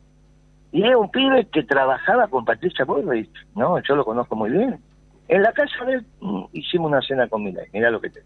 Y 0.72 0.84
es 0.84 0.95
un 0.95 1.10
pibe 1.10 1.48
que 1.51 1.63
trabajaba 1.63 2.27
con 2.27 2.45
Patricia 2.45 2.86
Bullrich, 2.86 3.31
¿no? 3.55 3.79
Yo 3.81 3.95
lo 3.95 4.05
conozco 4.05 4.36
muy 4.36 4.51
bien. 4.51 4.79
En 5.27 5.41
la 5.41 5.51
casa 5.51 5.84
de 5.86 5.93
él 5.93 6.05
mm, 6.22 6.43
hicimos 6.53 6.91
una 6.91 7.01
cena 7.01 7.27
con 7.27 7.43
Milei, 7.43 7.67
mirá 7.74 7.89
lo 7.89 8.00
que 8.00 8.10
te... 8.10 8.22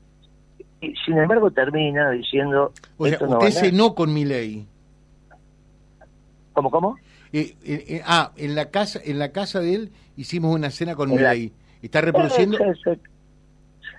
Y 0.81 0.93
sin 1.05 1.17
embargo 1.17 1.51
termina 1.51 2.11
diciendo... 2.11 2.73
O 2.97 3.07
sea, 3.07 3.17
usted 3.21 3.51
cenó 3.51 3.95
con 3.95 4.13
Milei. 4.13 4.65
¿Cómo, 6.53 6.69
cómo? 6.69 6.97
Eh, 7.31 7.55
eh, 7.63 7.85
eh, 7.87 8.01
ah, 8.05 8.31
en 8.37 8.55
la 8.55 8.71
casa 8.71 8.99
en 9.03 9.19
la 9.19 9.31
casa 9.31 9.59
de 9.59 9.75
él 9.75 9.91
hicimos 10.17 10.55
una 10.55 10.71
cena 10.71 10.95
con 10.95 11.09
Milei. 11.11 11.51
¿Está 11.81 12.01
reproduciendo? 12.01 12.57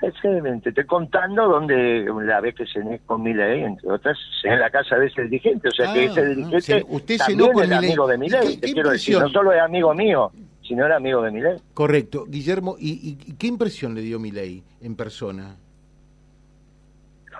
Te 0.00 0.68
estoy 0.70 0.86
contando 0.86 1.46
donde 1.46 2.06
la 2.24 2.40
vez 2.40 2.54
que 2.54 2.64
cené 2.66 3.00
con 3.06 3.22
Milei, 3.22 3.64
entre 3.64 3.90
otras, 3.90 4.18
en 4.44 4.58
la 4.58 4.70
casa 4.70 4.96
de 4.96 5.06
ese 5.06 5.22
dirigente. 5.22 5.68
O 5.68 5.70
sea 5.70 5.92
que 5.92 6.06
ese 6.06 6.20
ah, 6.20 6.24
dirigente 6.24 6.84
usted 6.88 7.18
también 7.18 7.52
con 7.52 7.64
es 7.64 7.72
amigo 7.72 8.06
de 8.06 8.18
Milei. 8.18 8.56
Te 8.56 8.72
quiero 8.72 8.90
decir, 8.90 9.18
no 9.18 9.28
solo 9.28 9.52
es 9.52 9.60
amigo 9.60 9.94
mío, 9.94 10.32
sino 10.66 10.86
era 10.86 10.96
amigo 10.96 11.22
de 11.22 11.30
Milei. 11.30 11.56
Correcto. 11.74 12.24
Guillermo, 12.26 12.76
¿y, 12.78 13.14
qué 13.34 13.46
impresión 13.46 13.94
le 13.94 14.00
dio 14.00 14.18
Milei 14.18 14.62
en 14.80 14.96
persona? 14.96 15.56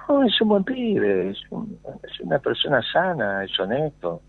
No, 0.09 0.25
es 0.25 0.41
un 0.41 0.49
buen 0.49 0.65
pibe, 0.65 1.31
es, 1.31 1.39
es 1.39 2.21
una 2.21 2.39
persona 2.39 2.81
sana, 2.93 3.45
es 3.45 3.59
honesto. 3.59 4.21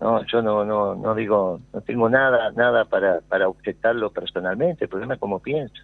No, 0.00 0.24
yo 0.26 0.42
no, 0.42 0.64
no, 0.64 0.94
no 0.94 1.14
digo, 1.14 1.60
no 1.72 1.80
tengo 1.80 2.08
nada, 2.08 2.50
nada 2.52 2.84
para, 2.84 3.20
para 3.22 3.48
objetarlo 3.48 4.10
personalmente. 4.10 4.84
El 4.84 4.90
problema 4.90 5.14
es 5.14 5.20
cómo 5.20 5.40
piensa 5.40 5.82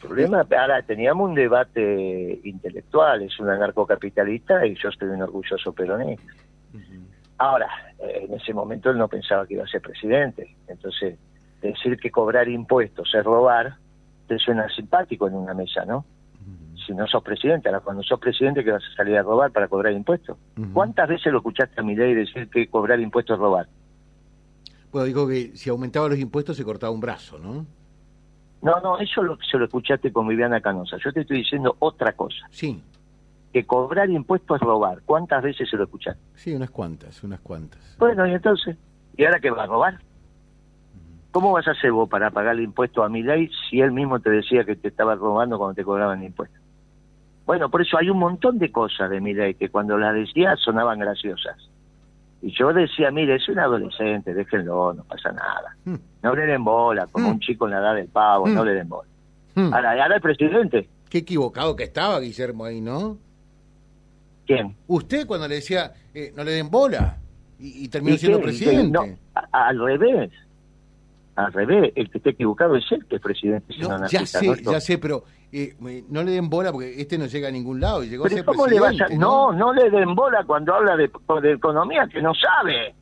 problema, 0.00 0.46
ahora 0.58 0.82
teníamos 0.82 1.28
un 1.28 1.34
debate 1.34 2.40
intelectual, 2.42 3.22
es 3.22 3.38
un 3.38 3.50
anarcocapitalista 3.50 4.66
y 4.66 4.74
yo 4.74 4.88
estoy 4.88 5.08
un 5.10 5.22
orgulloso 5.22 5.72
peronista. 5.72 6.32
Ahora, 7.38 7.68
eh, 8.00 8.26
en 8.28 8.34
ese 8.34 8.52
momento 8.52 8.90
él 8.90 8.98
no 8.98 9.08
pensaba 9.08 9.46
que 9.46 9.54
iba 9.54 9.64
a 9.64 9.68
ser 9.68 9.80
presidente, 9.80 10.56
entonces 10.66 11.18
decir 11.62 11.98
que 11.98 12.10
cobrar 12.10 12.48
impuestos 12.48 13.14
es 13.14 13.24
robar, 13.24 13.76
te 14.26 14.38
suena 14.38 14.68
simpático 14.68 15.28
en 15.28 15.34
una 15.34 15.54
mesa, 15.54 15.84
¿no? 15.84 16.04
Si 16.86 16.92
no 16.94 17.06
sos 17.06 17.22
presidente, 17.22 17.68
ahora 17.68 17.80
cuando 17.80 18.02
sos 18.02 18.18
presidente 18.18 18.64
que 18.64 18.72
vas 18.72 18.82
a 18.82 18.96
salir 18.96 19.16
a 19.16 19.22
robar 19.22 19.50
para 19.52 19.68
cobrar 19.68 19.92
impuestos. 19.92 20.36
¿Cuántas 20.72 21.08
veces 21.08 21.32
lo 21.32 21.38
escuchaste 21.38 21.80
a 21.80 21.84
mi 21.84 21.94
ley 21.94 22.14
decir 22.14 22.48
que 22.48 22.68
cobrar 22.68 23.00
impuestos 23.00 23.34
es 23.34 23.40
robar? 23.40 23.68
Bueno, 24.92 25.06
dijo 25.06 25.28
que 25.28 25.56
si 25.56 25.70
aumentaba 25.70 26.08
los 26.08 26.18
impuestos 26.18 26.56
se 26.56 26.64
cortaba 26.64 26.92
un 26.92 27.00
brazo, 27.00 27.38
¿no? 27.38 27.66
No, 28.62 28.80
no, 28.80 28.98
eso 28.98 29.22
lo, 29.22 29.38
se 29.42 29.56
lo 29.56 29.64
escuchaste 29.64 30.12
con 30.12 30.28
Viviana 30.28 30.60
Canosa. 30.60 30.96
Yo 31.02 31.12
te 31.12 31.20
estoy 31.20 31.38
diciendo 31.38 31.76
otra 31.78 32.12
cosa. 32.12 32.46
Sí. 32.50 32.82
Que 33.52 33.64
cobrar 33.64 34.10
impuestos 34.10 34.60
es 34.60 34.66
robar. 34.66 35.00
¿Cuántas 35.06 35.42
veces 35.42 35.68
se 35.68 35.76
lo 35.76 35.84
escuchaste? 35.84 36.20
Sí, 36.34 36.54
unas 36.54 36.70
cuantas, 36.70 37.22
unas 37.24 37.40
cuantas. 37.40 37.96
Bueno, 37.98 38.26
y 38.26 38.32
entonces, 38.32 38.76
¿y 39.16 39.24
ahora 39.24 39.40
qué 39.40 39.50
va 39.50 39.64
a 39.64 39.66
robar? 39.66 39.98
¿Cómo 41.30 41.52
vas 41.52 41.68
a 41.68 41.72
hacer 41.72 41.92
vos 41.92 42.08
para 42.08 42.30
pagar 42.30 42.56
el 42.56 42.62
impuesto 42.62 43.02
a 43.02 43.08
mi 43.08 43.22
ley 43.22 43.48
si 43.68 43.80
él 43.80 43.92
mismo 43.92 44.18
te 44.20 44.30
decía 44.30 44.64
que 44.64 44.76
te 44.76 44.88
estaba 44.88 45.14
robando 45.14 45.58
cuando 45.58 45.74
te 45.74 45.84
cobraban 45.84 46.20
el 46.20 46.26
impuesto? 46.26 46.59
Bueno, 47.50 47.68
por 47.68 47.82
eso 47.82 47.98
hay 47.98 48.08
un 48.08 48.18
montón 48.20 48.60
de 48.60 48.70
cosas 48.70 49.10
de 49.10 49.20
mi 49.20 49.34
ley 49.34 49.54
que 49.54 49.70
cuando 49.70 49.98
las 49.98 50.14
decía 50.14 50.54
sonaban 50.54 51.00
graciosas. 51.00 51.56
Y 52.40 52.56
yo 52.56 52.72
decía, 52.72 53.10
mire, 53.10 53.34
es 53.34 53.48
un 53.48 53.58
adolescente, 53.58 54.32
déjenlo, 54.32 54.94
no 54.94 55.02
pasa 55.02 55.32
nada. 55.32 55.76
Hmm. 55.84 55.96
No 56.22 56.36
le 56.36 56.46
den 56.46 56.62
bola, 56.62 57.08
como 57.08 57.26
hmm. 57.26 57.32
un 57.32 57.40
chico 57.40 57.66
en 57.66 57.72
la 57.72 57.80
edad 57.80 57.96
del 57.96 58.06
pavo, 58.06 58.46
no 58.46 58.62
hmm. 58.62 58.66
le 58.66 58.74
den 58.74 58.88
bola. 58.88 59.08
Ahora, 59.56 60.00
ahora 60.00 60.14
el 60.14 60.20
presidente. 60.20 60.88
Qué 61.08 61.18
equivocado 61.18 61.74
que 61.74 61.82
estaba 61.82 62.20
Guillermo 62.20 62.66
ahí, 62.66 62.80
¿no? 62.80 63.18
¿Quién? 64.46 64.76
Usted 64.86 65.26
cuando 65.26 65.48
le 65.48 65.56
decía, 65.56 65.92
eh, 66.14 66.32
no 66.36 66.44
le 66.44 66.52
den 66.52 66.70
bola, 66.70 67.16
y, 67.58 67.88
terminó 67.88 68.16
siendo 68.16 68.40
presidente. 68.40 68.92
No, 68.92 69.42
al 69.50 69.76
revés. 69.76 70.30
Al 71.34 71.52
revés, 71.52 71.92
el 71.96 72.08
que 72.10 72.18
está 72.18 72.30
equivocado 72.30 72.76
es 72.76 72.84
él 72.92 73.04
que 73.06 73.16
es 73.16 73.20
presidente. 73.20 73.74
No, 73.80 74.06
ya 74.06 74.24
sé, 74.24 74.62
ya 74.62 74.80
sé, 74.80 74.98
pero 74.98 75.24
eh, 75.52 75.74
no 76.08 76.22
le 76.22 76.30
den 76.30 76.48
bola 76.48 76.70
porque 76.72 77.00
este 77.00 77.18
no 77.18 77.26
llega 77.26 77.48
a 77.48 77.50
ningún 77.50 77.80
lado. 77.80 78.04
Llegó 78.04 78.26
a 78.26 78.28
ser 78.28 78.44
¿cómo 78.44 78.66
le 78.66 78.78
vas 78.78 79.00
a... 79.00 79.08
¿no? 79.08 79.52
¿no? 79.52 79.72
le 79.72 79.90
den 79.90 80.14
bola 80.14 80.44
cuando 80.44 80.74
habla 80.74 80.96
de, 80.96 81.10
economía 81.52 82.06
que 82.06 82.22
no 82.22 82.32
sabe. 82.34 82.94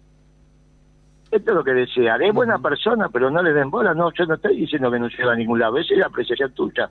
Esto 1.30 1.50
es 1.50 1.54
lo 1.54 1.62
que 1.62 1.74
decía. 1.74 2.16
Es 2.16 2.32
buena 2.32 2.58
persona, 2.58 3.10
pero 3.10 3.30
no 3.30 3.42
le 3.42 3.52
den 3.52 3.70
bola. 3.70 3.92
No, 3.92 4.10
yo 4.12 4.24
no 4.24 4.34
estoy 4.34 4.56
diciendo 4.56 4.90
que 4.90 4.98
no 4.98 5.08
llega 5.08 5.32
a 5.32 5.36
ningún 5.36 5.58
lado. 5.58 5.76
Esa 5.76 5.92
es 5.92 6.00
la 6.00 6.06
apreciación 6.06 6.52
tuya. 6.52 6.90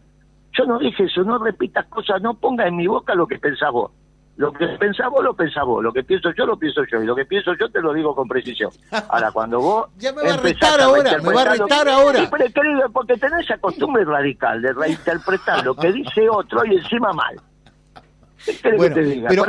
Yo 0.53 0.65
no 0.65 0.77
dije 0.77 1.05
eso. 1.05 1.23
No 1.23 1.39
repitas 1.39 1.87
cosas. 1.87 2.21
No 2.21 2.35
pongas 2.35 2.67
en 2.67 2.75
mi 2.75 2.85
boca 2.85 3.15
lo 3.15 3.25
que 3.25 3.39
pensás 3.39 3.71
vos. 3.71 3.91
Lo 4.37 4.53
que 4.53 4.67
pensás 4.79 5.09
vos 5.09 5.23
lo 5.23 5.35
pensás 5.35 5.65
vos, 5.65 5.83
lo 5.83 5.91
que 5.91 6.03
pienso 6.03 6.29
yo 6.31 6.45
lo 6.45 6.57
pienso 6.57 6.83
yo, 6.91 7.01
y 7.01 7.07
lo 7.07 7.15
que 7.15 7.25
pienso 7.25 7.55
yo 7.59 7.69
te 7.69 7.81
lo 7.81 7.91
digo 7.91 8.15
con 8.15 8.27
precisión. 8.27 8.69
Ahora, 9.09 9.31
cuando 9.31 9.59
vos... 9.59 9.89
ya 9.97 10.13
me 10.13 10.21
va 10.21 10.35
a 10.35 10.37
retar 10.37 10.79
ahora, 10.79 11.17
me 11.17 11.33
va 11.33 11.41
a 11.41 11.55
retar 11.55 11.89
ahora. 11.89 12.29
porque 12.93 13.17
tenés 13.17 13.45
esa 13.45 13.57
costumbre 13.57 14.05
radical 14.05 14.61
de 14.61 14.73
reinterpretar 14.73 15.65
lo 15.65 15.75
que 15.75 15.91
dice 15.91 16.29
otro 16.29 16.63
y 16.65 16.75
encima 16.75 17.11
mal. 17.13 17.35
Bueno, 18.77 18.95
pero 19.27 19.45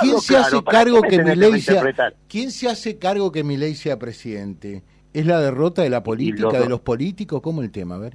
¿quién 0.00 0.20
se 0.20 0.36
hace 0.36 0.62
cargo 0.62 1.02
que 1.02 1.22
mi 1.22 1.34
ley 1.34 1.60
sea, 1.60 1.82
¿quién 2.28 2.50
se 2.52 2.68
hace 2.68 2.98
cargo 2.98 3.32
que 3.32 3.42
mi 3.42 3.56
ley 3.56 3.74
sea 3.74 3.98
presidente? 3.98 4.84
¿Es 5.12 5.26
la 5.26 5.40
derrota 5.40 5.82
de 5.82 5.90
la 5.90 6.04
política, 6.04 6.60
de 6.60 6.68
los 6.68 6.80
políticos? 6.80 7.40
¿Cómo 7.42 7.62
el 7.62 7.72
tema? 7.72 7.96
A 7.96 7.98
ver. 7.98 8.14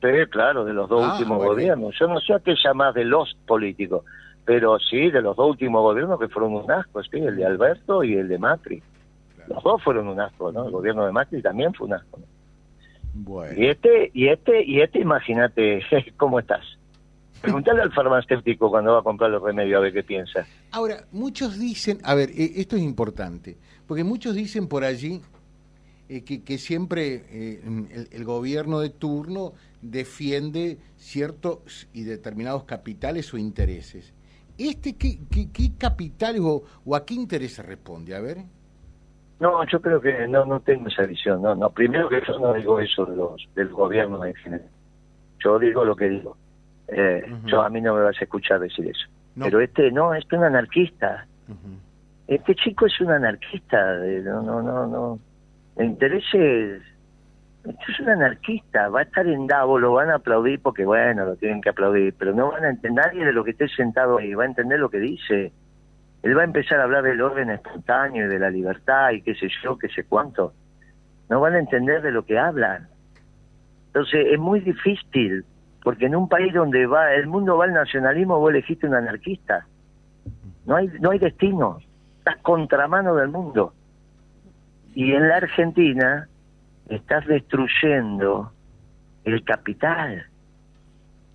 Sí, 0.00 0.08
claro, 0.30 0.64
de 0.64 0.72
los 0.72 0.88
dos 0.88 1.04
ah, 1.04 1.12
últimos 1.12 1.44
gobiernos. 1.44 1.94
Yo 2.00 2.08
no 2.08 2.18
sé 2.20 2.32
a 2.32 2.40
qué 2.40 2.54
llamás 2.64 2.94
de 2.94 3.04
los 3.04 3.36
políticos 3.46 4.02
pero 4.50 4.80
sí, 4.80 5.12
de 5.12 5.22
los 5.22 5.36
dos 5.36 5.50
últimos 5.50 5.80
gobiernos 5.80 6.18
que 6.18 6.26
fueron 6.26 6.54
un 6.54 6.68
asco, 6.68 7.00
sí, 7.04 7.18
el 7.18 7.36
de 7.36 7.46
Alberto 7.46 8.02
y 8.02 8.14
el 8.14 8.26
de 8.26 8.36
Macri. 8.36 8.82
Los 9.46 9.62
dos 9.62 9.80
fueron 9.80 10.08
un 10.08 10.18
asco, 10.18 10.50
¿no? 10.50 10.64
El 10.64 10.72
gobierno 10.72 11.06
de 11.06 11.12
Macri 11.12 11.40
también 11.40 11.72
fue 11.72 11.86
un 11.86 11.94
asco. 11.94 12.18
Y 13.56 13.66
este, 13.66 14.10
y 14.12 14.26
este, 14.26 14.64
y 14.64 14.80
este, 14.80 14.98
imagínate 14.98 15.84
cómo 16.16 16.40
estás. 16.40 16.64
Preguntale 17.40 17.80
al 17.80 17.92
farmacéutico 17.92 18.70
cuando 18.70 18.94
va 18.94 18.98
a 18.98 19.02
comprar 19.04 19.30
los 19.30 19.40
remedios 19.40 19.78
a 19.78 19.82
ver 19.82 19.92
qué 19.92 20.02
piensa. 20.02 20.44
Ahora, 20.72 21.04
muchos 21.12 21.56
dicen, 21.56 21.98
a 22.02 22.16
ver, 22.16 22.30
eh, 22.30 22.54
esto 22.56 22.74
es 22.74 22.82
importante, 22.82 23.56
porque 23.86 24.02
muchos 24.02 24.34
dicen 24.34 24.66
por 24.66 24.82
allí 24.82 25.20
eh, 26.08 26.24
que, 26.24 26.42
que, 26.42 26.58
siempre 26.58 27.24
eh, 27.30 27.60
el, 27.64 28.08
el, 28.10 28.24
gobierno 28.24 28.80
de 28.80 28.90
turno 28.90 29.52
defiende 29.80 30.78
ciertos 30.96 31.86
y 31.92 32.02
determinados 32.02 32.64
capitales 32.64 33.32
o 33.32 33.38
intereses. 33.38 34.12
¿Este 34.60 34.94
qué, 34.98 35.18
qué, 35.30 35.70
capital 35.78 36.36
o, 36.42 36.94
a 36.94 37.06
qué 37.06 37.14
interés 37.14 37.64
responde? 37.64 38.14
A 38.14 38.20
ver. 38.20 38.38
No, 39.38 39.64
yo 39.66 39.80
creo 39.80 40.02
que 40.02 40.28
no 40.28 40.44
no 40.44 40.60
tengo 40.60 40.88
esa 40.88 41.04
visión. 41.04 41.40
No, 41.40 41.54
no. 41.54 41.70
Primero 41.70 42.10
que 42.10 42.20
yo 42.26 42.38
no 42.38 42.52
digo 42.52 42.78
eso 42.78 43.06
de 43.06 43.16
los, 43.16 43.48
del 43.54 43.68
gobierno 43.68 44.22
en 44.22 44.34
general. 44.34 44.68
Yo 45.42 45.58
digo 45.58 45.82
lo 45.82 45.96
que 45.96 46.10
digo. 46.10 46.36
Eh, 46.88 47.22
Yo 47.46 47.62
a 47.62 47.70
mí 47.70 47.80
no 47.80 47.94
me 47.94 48.02
vas 48.02 48.20
a 48.20 48.24
escuchar 48.24 48.60
decir 48.60 48.86
eso. 48.86 49.08
Pero 49.34 49.60
este 49.60 49.90
no, 49.90 50.12
este 50.12 50.36
es 50.36 50.40
un 50.40 50.44
anarquista. 50.44 51.26
Este 52.28 52.54
chico 52.54 52.84
es 52.84 53.00
un 53.00 53.12
anarquista. 53.12 53.96
no, 53.96 54.42
no, 54.42 54.60
no, 54.60 54.86
no. 54.86 55.18
El 55.76 55.86
interés 55.86 56.24
es 56.34 56.82
es 57.64 58.00
un 58.00 58.08
anarquista, 58.08 58.88
va 58.88 59.00
a 59.00 59.02
estar 59.02 59.26
en 59.26 59.46
Davos, 59.46 59.80
lo 59.80 59.92
van 59.92 60.10
a 60.10 60.16
aplaudir 60.16 60.60
porque, 60.62 60.84
bueno, 60.84 61.24
lo 61.24 61.36
tienen 61.36 61.60
que 61.60 61.68
aplaudir, 61.68 62.14
pero 62.18 62.34
no 62.34 62.50
van 62.50 62.64
a 62.64 62.70
entender 62.70 63.04
nadie 63.04 63.24
de 63.24 63.32
lo 63.32 63.44
que 63.44 63.50
esté 63.50 63.68
sentado 63.68 64.18
ahí, 64.18 64.34
va 64.34 64.44
a 64.44 64.46
entender 64.46 64.78
lo 64.78 64.88
que 64.88 64.98
dice. 64.98 65.52
Él 66.22 66.36
va 66.36 66.42
a 66.42 66.44
empezar 66.44 66.80
a 66.80 66.84
hablar 66.84 67.02
del 67.02 67.20
orden 67.20 67.50
espontáneo 67.50 68.26
y 68.26 68.28
de 68.28 68.38
la 68.38 68.50
libertad 68.50 69.10
y 69.10 69.22
qué 69.22 69.34
sé 69.34 69.48
yo, 69.62 69.78
qué 69.78 69.88
sé 69.88 70.04
cuánto. 70.04 70.52
No 71.28 71.40
van 71.40 71.54
a 71.54 71.58
entender 71.58 72.02
de 72.02 72.10
lo 72.10 72.24
que 72.24 72.38
hablan. 72.38 72.88
Entonces 73.86 74.26
es 74.30 74.38
muy 74.38 74.60
difícil 74.60 75.44
Porque 75.82 76.06
en 76.06 76.14
un 76.14 76.28
país 76.28 76.52
donde 76.52 76.86
va 76.86 77.12
el 77.14 77.26
mundo 77.26 77.56
va 77.56 77.64
al 77.64 77.72
nacionalismo, 77.72 78.38
vos 78.38 78.50
elegiste 78.50 78.86
un 78.86 78.94
anarquista. 78.94 79.66
No 80.66 80.76
hay, 80.76 80.88
no 81.00 81.10
hay 81.10 81.18
destino. 81.18 81.78
Estás 82.18 82.36
contramano 82.42 83.14
del 83.14 83.28
mundo. 83.28 83.72
Y 84.94 85.12
en 85.12 85.28
la 85.28 85.36
Argentina 85.36 86.28
estás 86.90 87.26
destruyendo 87.26 88.52
el 89.24 89.44
capital. 89.44 90.26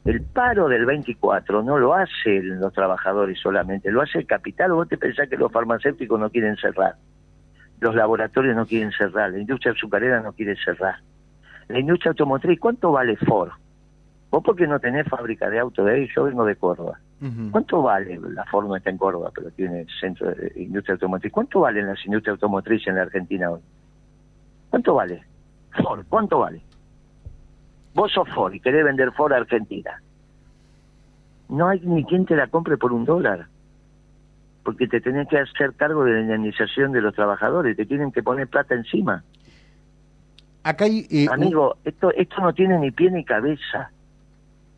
El 0.03 0.21
paro 0.21 0.67
del 0.67 0.85
24 0.85 1.63
no 1.63 1.79
lo 1.79 1.95
hacen 1.95 2.59
los 2.59 2.71
trabajadores 2.73 3.39
solamente, 3.39 3.89
lo 3.89 4.01
hace 4.01 4.19
el 4.19 4.27
capital. 4.27 4.73
¿Vos 4.73 4.87
te 4.87 4.97
pensás 4.97 5.27
que 5.27 5.37
los 5.37 5.51
farmacéuticos 5.51 6.19
no 6.19 6.29
quieren 6.29 6.55
cerrar? 6.57 6.95
Los 7.79 7.95
laboratorios 7.95 8.55
no 8.55 8.65
quieren 8.65 8.91
cerrar, 8.91 9.31
la 9.31 9.39
industria 9.39 9.73
azucarera 9.73 10.21
no 10.21 10.33
quiere 10.33 10.55
cerrar. 10.63 10.97
La 11.67 11.79
industria 11.79 12.11
automotriz, 12.11 12.59
¿cuánto 12.59 12.91
vale 12.91 13.15
Ford? 13.17 13.51
Vos 14.29 14.43
porque 14.43 14.67
no 14.67 14.79
tenés 14.79 15.07
fábrica 15.07 15.49
de 15.49 15.59
auto 15.59 15.83
de 15.83 15.93
ahí, 15.93 16.09
yo 16.15 16.25
vengo 16.25 16.45
de 16.45 16.55
Córdoba. 16.55 16.99
¿Cuánto 17.49 17.81
vale? 17.81 18.19
La 18.33 18.43
Ford 18.45 18.67
no 18.67 18.75
está 18.75 18.91
en 18.91 18.97
Córdoba, 18.97 19.31
pero 19.33 19.49
tiene 19.51 19.87
centro 19.99 20.29
de 20.31 20.51
industria 20.57 20.93
automotriz. 20.93 21.31
¿Cuánto 21.31 21.61
valen 21.61 21.87
las 21.87 22.05
industrias 22.05 22.33
automotrices 22.33 22.87
en 22.87 22.95
la 22.95 23.03
Argentina 23.03 23.49
hoy? 23.49 23.61
¿Cuánto 24.69 24.93
vale? 24.93 25.23
Ford, 25.81 26.05
¿cuánto 26.09 26.39
vale? 26.39 26.61
Vos 27.93 28.11
sos 28.11 28.27
Ford 28.29 28.53
y 28.53 28.59
querés 28.59 28.83
vender 28.83 29.11
Ford 29.13 29.33
a 29.33 29.37
Argentina. 29.37 30.01
No 31.49 31.67
hay 31.69 31.79
ni 31.81 32.03
quien 32.03 32.25
te 32.25 32.35
la 32.35 32.47
compre 32.47 32.77
por 32.77 32.91
un 32.91 33.05
dólar. 33.05 33.47
Porque 34.63 34.87
te 34.87 34.99
tenés 34.99 35.27
que 35.27 35.37
hacer 35.37 35.73
cargo 35.75 36.03
de 36.03 36.13
la 36.13 36.21
indemnización 36.21 36.91
de 36.91 37.01
los 37.01 37.13
trabajadores, 37.13 37.77
te 37.77 37.85
tienen 37.85 38.11
que 38.11 38.23
poner 38.23 38.47
plata 38.47 38.73
encima. 38.73 39.23
Acá 40.63 40.85
hay, 40.85 41.05
eh, 41.11 41.27
Amigo, 41.31 41.77
esto, 41.85 42.11
esto 42.11 42.41
no 42.41 42.51
tiene 42.53 42.79
ni 42.79 42.89
pie 42.91 43.11
ni 43.11 43.23
cabeza. 43.23 43.91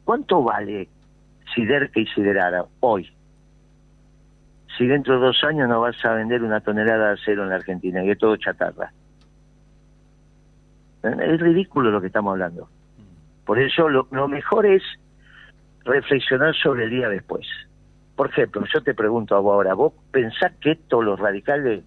¿Cuánto 0.03 0.43
vale 0.43 0.89
Siderca 1.55 1.99
y 1.99 2.05
Siderara 2.07 2.65
hoy? 2.81 3.09
Si 4.77 4.85
dentro 4.85 5.15
de 5.15 5.25
dos 5.25 5.43
años 5.43 5.67
no 5.69 5.79
vas 5.79 6.03
a 6.05 6.13
vender 6.13 6.43
una 6.43 6.59
tonelada 6.59 7.07
de 7.07 7.13
acero 7.13 7.43
en 7.43 7.49
la 7.49 7.55
Argentina 7.55 8.03
y 8.03 8.11
es 8.11 8.17
todo 8.17 8.35
chatarra. 8.35 8.91
Es 11.03 11.39
ridículo 11.39 11.91
lo 11.91 12.01
que 12.01 12.07
estamos 12.07 12.31
hablando. 12.31 12.69
Por 13.45 13.59
eso 13.59 13.87
lo, 13.87 14.27
mejor 14.27 14.65
es 14.65 14.83
reflexionar 15.85 16.53
sobre 16.55 16.85
el 16.85 16.89
día 16.89 17.09
después. 17.09 17.47
Por 18.15 18.29
ejemplo, 18.29 18.63
yo 18.73 18.81
te 18.81 18.93
pregunto 18.93 19.35
a 19.35 19.39
vos 19.39 19.53
ahora, 19.53 19.73
¿vos 19.73 19.93
pensás 20.11 20.51
que 20.59 20.71
esto 20.71 21.01
los 21.01 21.19
radicales 21.19 21.83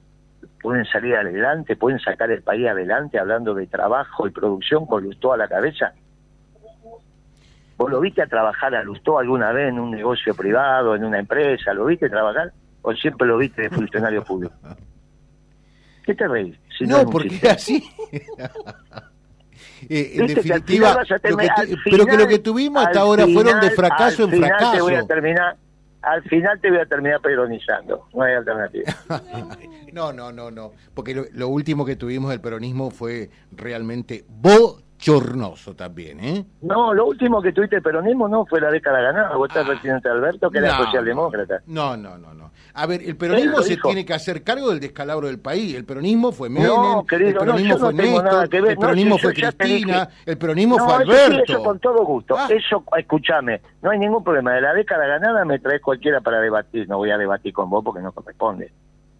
pueden 0.62 0.84
salir 0.86 1.16
adelante, 1.16 1.76
pueden 1.76 1.98
sacar 1.98 2.30
el 2.30 2.42
país 2.42 2.66
adelante 2.68 3.18
hablando 3.18 3.52
de 3.54 3.66
trabajo 3.66 4.26
y 4.26 4.30
producción 4.30 4.86
con 4.86 5.04
Lustó 5.04 5.32
a 5.32 5.36
la 5.36 5.48
cabeza? 5.48 5.92
¿Vos 7.76 7.90
lo 7.90 8.00
viste 8.00 8.22
a 8.22 8.26
trabajar 8.26 8.74
a 8.74 8.82
Lustó 8.82 9.18
alguna 9.18 9.52
vez 9.52 9.70
en 9.70 9.80
un 9.80 9.90
negocio 9.90 10.34
privado, 10.34 10.94
en 10.94 11.04
una 11.04 11.18
empresa? 11.18 11.74
¿Lo 11.74 11.86
viste 11.86 12.08
trabajar? 12.08 12.52
¿O 12.82 12.94
siempre 12.94 13.26
lo 13.26 13.36
viste 13.36 13.62
de 13.62 13.70
funcionario 13.70 14.22
público? 14.22 14.54
¿Qué 16.10 16.16
te 16.16 16.26
reís? 16.26 16.56
no, 16.80 17.08
porque 17.08 17.48
así. 17.48 17.88
Eh, 19.88 20.12
en 20.16 20.26
definitiva, 20.26 21.02
pero 21.84 22.04
que 22.04 22.16
lo 22.18 22.28
que 22.28 22.38
tuvimos 22.38 22.84
hasta 22.84 23.00
ahora 23.00 23.26
fueron 23.26 23.60
de 23.60 23.70
fracaso 23.70 24.24
en 24.24 24.30
fracaso. 24.38 24.72
Te 24.72 24.82
voy 24.82 24.94
a 24.94 25.06
terminar, 25.06 25.56
al 26.02 26.22
final 26.24 26.60
te 26.60 26.70
voy 26.70 26.80
a 26.80 26.84
terminar 26.84 27.18
peronizando, 27.22 28.06
no 28.12 28.22
hay 28.22 28.34
alternativa. 28.34 28.94
no, 29.94 30.12
no, 30.12 30.32
no, 30.32 30.50
no, 30.50 30.72
porque 30.92 31.14
lo, 31.14 31.24
lo, 31.32 31.48
último 31.48 31.86
que 31.86 31.96
tuvimos 31.96 32.30
del 32.30 32.42
peronismo 32.42 32.90
fue 32.90 33.30
realmente 33.52 34.26
vos 34.28 34.84
chornoso 35.00 35.74
también, 35.74 36.20
¿eh? 36.20 36.44
No, 36.60 36.92
lo 36.92 37.06
último 37.06 37.40
que 37.40 37.52
tuviste 37.52 37.76
el 37.76 37.82
peronismo 37.82 38.28
no 38.28 38.44
fue 38.44 38.60
la 38.60 38.70
década 38.70 39.00
ganada. 39.00 39.34
Vos 39.34 39.48
estás 39.48 39.64
ah, 39.64 39.70
presidente 39.70 40.08
Alberto, 40.10 40.50
que 40.50 40.58
era 40.58 40.76
socialdemócrata. 40.76 41.62
No, 41.66 41.96
no, 41.96 42.18
no, 42.18 42.34
no. 42.34 42.50
A 42.74 42.86
ver, 42.86 43.02
el 43.02 43.16
peronismo 43.16 43.62
se 43.62 43.78
tiene 43.78 44.04
que 44.04 44.12
hacer 44.12 44.44
cargo 44.44 44.70
del 44.70 44.78
descalabro 44.78 45.26
del 45.26 45.40
país. 45.40 45.74
El 45.74 45.86
peronismo 45.86 46.32
fue 46.32 46.50
Menem, 46.50 46.68
no, 46.68 47.04
querido, 47.06 47.30
el 47.30 47.36
peronismo 47.38 47.74
no, 47.74 47.78
fue 47.78 47.94
Néstor, 47.94 48.54
el 48.54 48.76
peronismo 48.76 49.18
fue 49.18 49.32
Cristina, 49.32 50.08
el 50.26 50.38
peronismo 50.38 50.78
fue 50.78 50.94
Alberto. 50.94 51.52
Eso, 51.52 51.64
con 51.64 51.78
todo 51.78 52.04
gusto. 52.04 52.36
Ah. 52.38 52.48
Eso, 52.50 52.84
escúchame, 52.96 53.62
no 53.80 53.90
hay 53.90 53.98
ningún 53.98 54.22
problema. 54.22 54.52
De 54.52 54.60
la 54.60 54.74
década 54.74 55.06
ganada 55.06 55.44
me 55.46 55.58
traes 55.58 55.80
cualquiera 55.80 56.20
para 56.20 56.40
debatir. 56.40 56.86
No 56.88 56.98
voy 56.98 57.10
a 57.10 57.16
debatir 57.16 57.54
con 57.54 57.70
vos 57.70 57.82
porque 57.82 58.02
no 58.02 58.12
corresponde. 58.12 58.70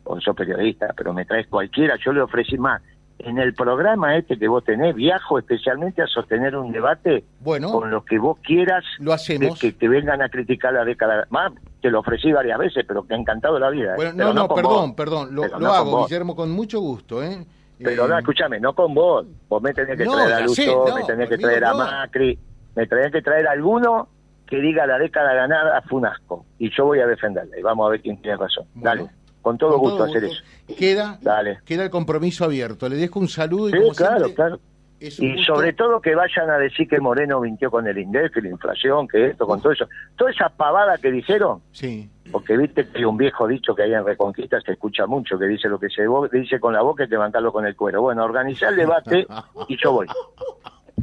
Vos 0.05 0.23
sos 0.23 0.37
periodista, 0.37 0.93
pero 0.95 1.15
me 1.15 1.25
traes 1.25 1.47
cualquiera. 1.47 1.97
Yo 2.05 2.13
le 2.13 2.21
ofrecí 2.21 2.59
más 2.59 2.83
en 3.25 3.39
el 3.39 3.55
programa 3.55 4.17
este 4.17 4.39
que 4.39 4.49
vos 4.49 4.65
tenés, 4.65 4.95
viajo 4.95 5.39
especialmente 5.39 6.03
a 6.03 6.07
sostener 6.07 6.57
un 6.57 6.73
debate 6.73 7.25
bueno, 7.41 7.71
con 7.71 7.91
los 7.91 8.05
que 8.05 8.19
vos 8.19 8.39
quieras 8.43 8.85
lo 8.99 9.13
hacemos. 9.13 9.59
que, 9.59 9.73
te 9.73 9.89
vengan 9.89 10.23
a 10.23 10.29
criticar 10.29 10.73
la 10.73 10.85
década. 10.85 11.27
Más, 11.31 11.53
te 11.81 11.91
lo 11.91 12.01
ofrecí 12.01 12.33
varias 12.33 12.59
veces, 12.59 12.85
pero 12.87 13.07
que 13.07 13.15
ha 13.15 13.17
encantado 13.17 13.59
la 13.59 13.71
vida. 13.71 13.93
¿eh? 13.93 13.97
Bueno, 13.97 14.13
no, 14.15 14.35
no, 14.35 14.49
perdón, 14.49 14.95
perdón, 14.95 15.35
lo, 15.35 15.45
hago, 15.45 16.05
Guillermo, 16.05 16.35
con 16.35 16.51
mucho 16.51 16.81
gusto. 16.81 17.23
¿eh? 17.23 17.45
Pero 17.79 18.07
no, 18.09 18.17
eh, 18.17 18.21
escúchame, 18.21 18.61
no 18.61 18.75
con 18.75 18.95
vos. 18.95 19.27
Vos 19.49 19.63
me 19.63 19.73
tenés 19.73 19.97
que 19.97 20.05
traer 20.05 20.33
a 20.33 20.41
Lucho, 20.41 20.85
me 20.95 21.05
tenés 21.05 21.29
que 21.29 21.39
traer 21.39 21.65
a 21.65 21.75
Macri, 21.75 22.39
me 22.75 22.87
tenés 22.87 23.13
que 23.13 23.23
traer 23.23 23.47
a 23.47 23.53
alguno 23.53 24.09
que 24.47 24.61
diga 24.61 24.85
la 24.85 24.99
década 24.99 25.33
ganada 25.33 25.81
fue 25.83 26.01
un 26.01 26.07
asco. 26.07 26.45
Y 26.59 26.71
yo 26.77 26.87
voy 26.87 26.99
a 27.01 27.07
defenderla 27.07 27.57
y 27.59 27.63
vamos 27.63 27.87
a 27.87 27.91
ver 27.91 28.01
quién 28.01 28.21
tiene 28.21 28.37
razón. 28.37 28.67
Dale. 28.75 29.07
Con 29.43 29.57
todo, 29.57 29.79
gusto, 29.79 30.05
hacer 30.05 30.25
eso. 30.25 30.43
Queda, 30.79 31.19
queda 31.65 31.85
el 31.85 31.91
compromiso 31.91 32.45
abierto. 32.45 32.89
Le 32.89 32.97
dejo 32.97 33.21
un 33.21 33.29
saludo 33.29 33.69
y 33.71 33.73
sí, 33.73 33.79
claro, 33.97 34.35
claro. 34.35 34.61
Y 35.01 35.43
sobre 35.45 35.73
todo 35.73 35.99
que 36.01 36.15
vayan 36.15 36.51
a 36.51 36.59
decir 36.59 36.87
que 36.87 37.01
Moreno 37.01 37.41
mintió 37.41 37.71
con 37.71 37.87
el 37.89 37.97
INDEF, 37.97 38.33
que 38.35 38.43
la 38.43 38.51
inflación, 38.51 39.09
que 39.09 39.29
esto, 39.29 39.47
con 39.47 39.61
todo 39.63 39.73
eso. 39.73 39.89
Toda 40.15 40.31
esa 40.31 40.51
pavada 40.51 40.99
que 40.99 41.11
dijeron. 41.11 41.63
Sí. 41.73 42.11
Porque 42.31 42.57
viste 42.59 42.87
que 42.87 42.99
hay 42.99 43.05
un 43.05 43.17
viejo 43.17 43.49
dicho 43.49 43.75
que 43.75 43.85
hay 43.85 43.95
en 43.95 44.05
Reconquista, 44.05 44.61
se 44.61 44.73
escucha 44.73 45.07
mucho, 45.07 45.39
que 45.39 45.47
dice 45.47 45.69
lo 45.69 45.79
que 45.79 45.89
se 45.89 46.03
dice 46.33 46.61
con 46.61 46.75
la 46.75 46.83
boca 46.83 47.05
y 47.05 47.09
levantarlo 47.09 47.51
con 47.51 47.67
el 47.67 47.75
cuero. 47.75 48.03
Bueno, 48.03 48.25
organizar 48.25 48.71
el 48.73 48.77
debate 48.77 49.27
y 49.69 49.77
yo 49.83 49.93
voy. 49.93 50.07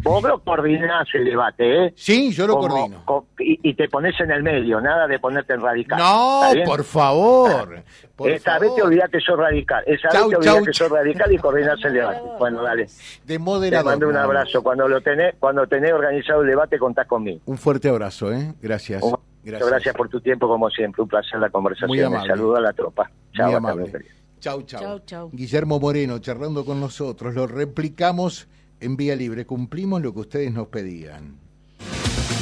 Vos 0.03 0.23
lo 0.23 0.39
coordinás 0.43 1.07
el 1.13 1.25
debate, 1.25 1.86
¿eh? 1.86 1.93
Sí, 1.95 2.31
yo 2.31 2.47
lo 2.47 2.57
coordino. 2.60 3.03
y, 3.39 3.73
te 3.73 3.88
pones 3.89 4.19
en 4.19 4.31
el 4.31 4.43
medio, 4.43 4.81
nada 4.81 5.07
de 5.07 5.19
ponerte 5.19 5.53
en 5.53 5.62
radical. 5.62 5.99
No, 5.99 6.41
por 6.65 6.83
favor. 6.83 7.83
Esta 8.25 8.57
vez 8.60 8.73
te 8.75 8.81
olvidás 8.81 9.10
que 9.10 9.19
sos 9.19 9.38
radical. 9.38 9.83
Esa 9.86 10.10
vez 10.10 10.29
te 10.29 10.36
olvidás 10.36 10.63
que 10.63 10.73
sos 10.73 10.89
radical 10.89 11.31
y 11.31 11.38
coordinás 11.38 11.83
el 11.83 11.93
debate. 11.93 12.21
Bueno, 12.38 12.62
dale. 12.62 12.88
De 13.25 13.39
moderador. 13.39 13.83
Te 13.83 13.89
mando 13.89 14.10
un 14.10 14.17
abrazo. 14.17 14.62
Cuando 14.62 14.88
lo 14.88 15.01
tenés, 15.01 15.36
cuando 15.39 15.65
tenés 15.67 15.91
organizado 15.91 16.41
el 16.41 16.47
debate, 16.47 16.77
contás 16.77 17.07
conmigo. 17.07 17.41
Un 17.45 17.57
fuerte 17.57 17.89
abrazo, 17.89 18.31
¿eh? 18.31 18.53
Gracias. 18.62 19.01
gracias. 19.43 19.69
gracias 19.69 19.95
por 19.95 20.07
tu 20.07 20.21
tiempo, 20.21 20.47
como 20.47 20.69
siempre. 20.69 21.01
Un 21.01 21.07
placer 21.07 21.39
la 21.39 21.49
conversación. 21.49 21.89
Muy 21.89 22.01
amable. 22.01 22.27
Saludo 22.27 22.57
a 22.57 22.62
la 22.62 22.73
tropa. 22.73 23.10
Chao, 23.33 23.55
amable. 23.55 23.91
Chau, 24.39 24.62
chau. 24.63 25.29
Guillermo 25.33 25.79
Moreno 25.79 26.19
charlando 26.19 26.63
con 26.63 26.79
nosotros. 26.79 27.33
Lo 27.33 27.47
replicamos 27.47 28.47
en 28.80 28.98
Vía 28.98 29.16
Libre 29.16 29.46
cumplimos 29.46 30.02
lo 30.02 30.12
que 30.13 30.22
ustedes 30.22 30.52
nos 30.52 30.68
pedían. 30.68 31.38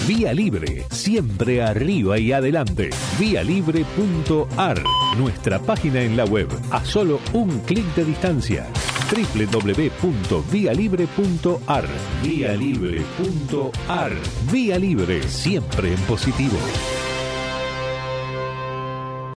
Vía 0.07 0.33
Libre, 0.33 0.85
siempre 0.91 1.61
arriba 1.63 2.19
y 2.19 2.31
adelante. 2.31 2.91
Vialibre.ar, 3.19 4.83
nuestra 5.17 5.59
página 5.59 6.01
en 6.01 6.15
la 6.15 6.25
web, 6.25 6.47
a 6.69 6.85
solo 6.85 7.19
un 7.33 7.59
clic 7.61 7.83
de 7.95 8.05
distancia. 8.05 8.67
www.vialibre.ar, 9.09 11.85
vialibre.ar. 12.23 14.11
Vía 14.51 14.77
Libre, 14.77 15.23
siempre 15.23 15.93
en 15.93 15.99
positivo. 16.01 16.59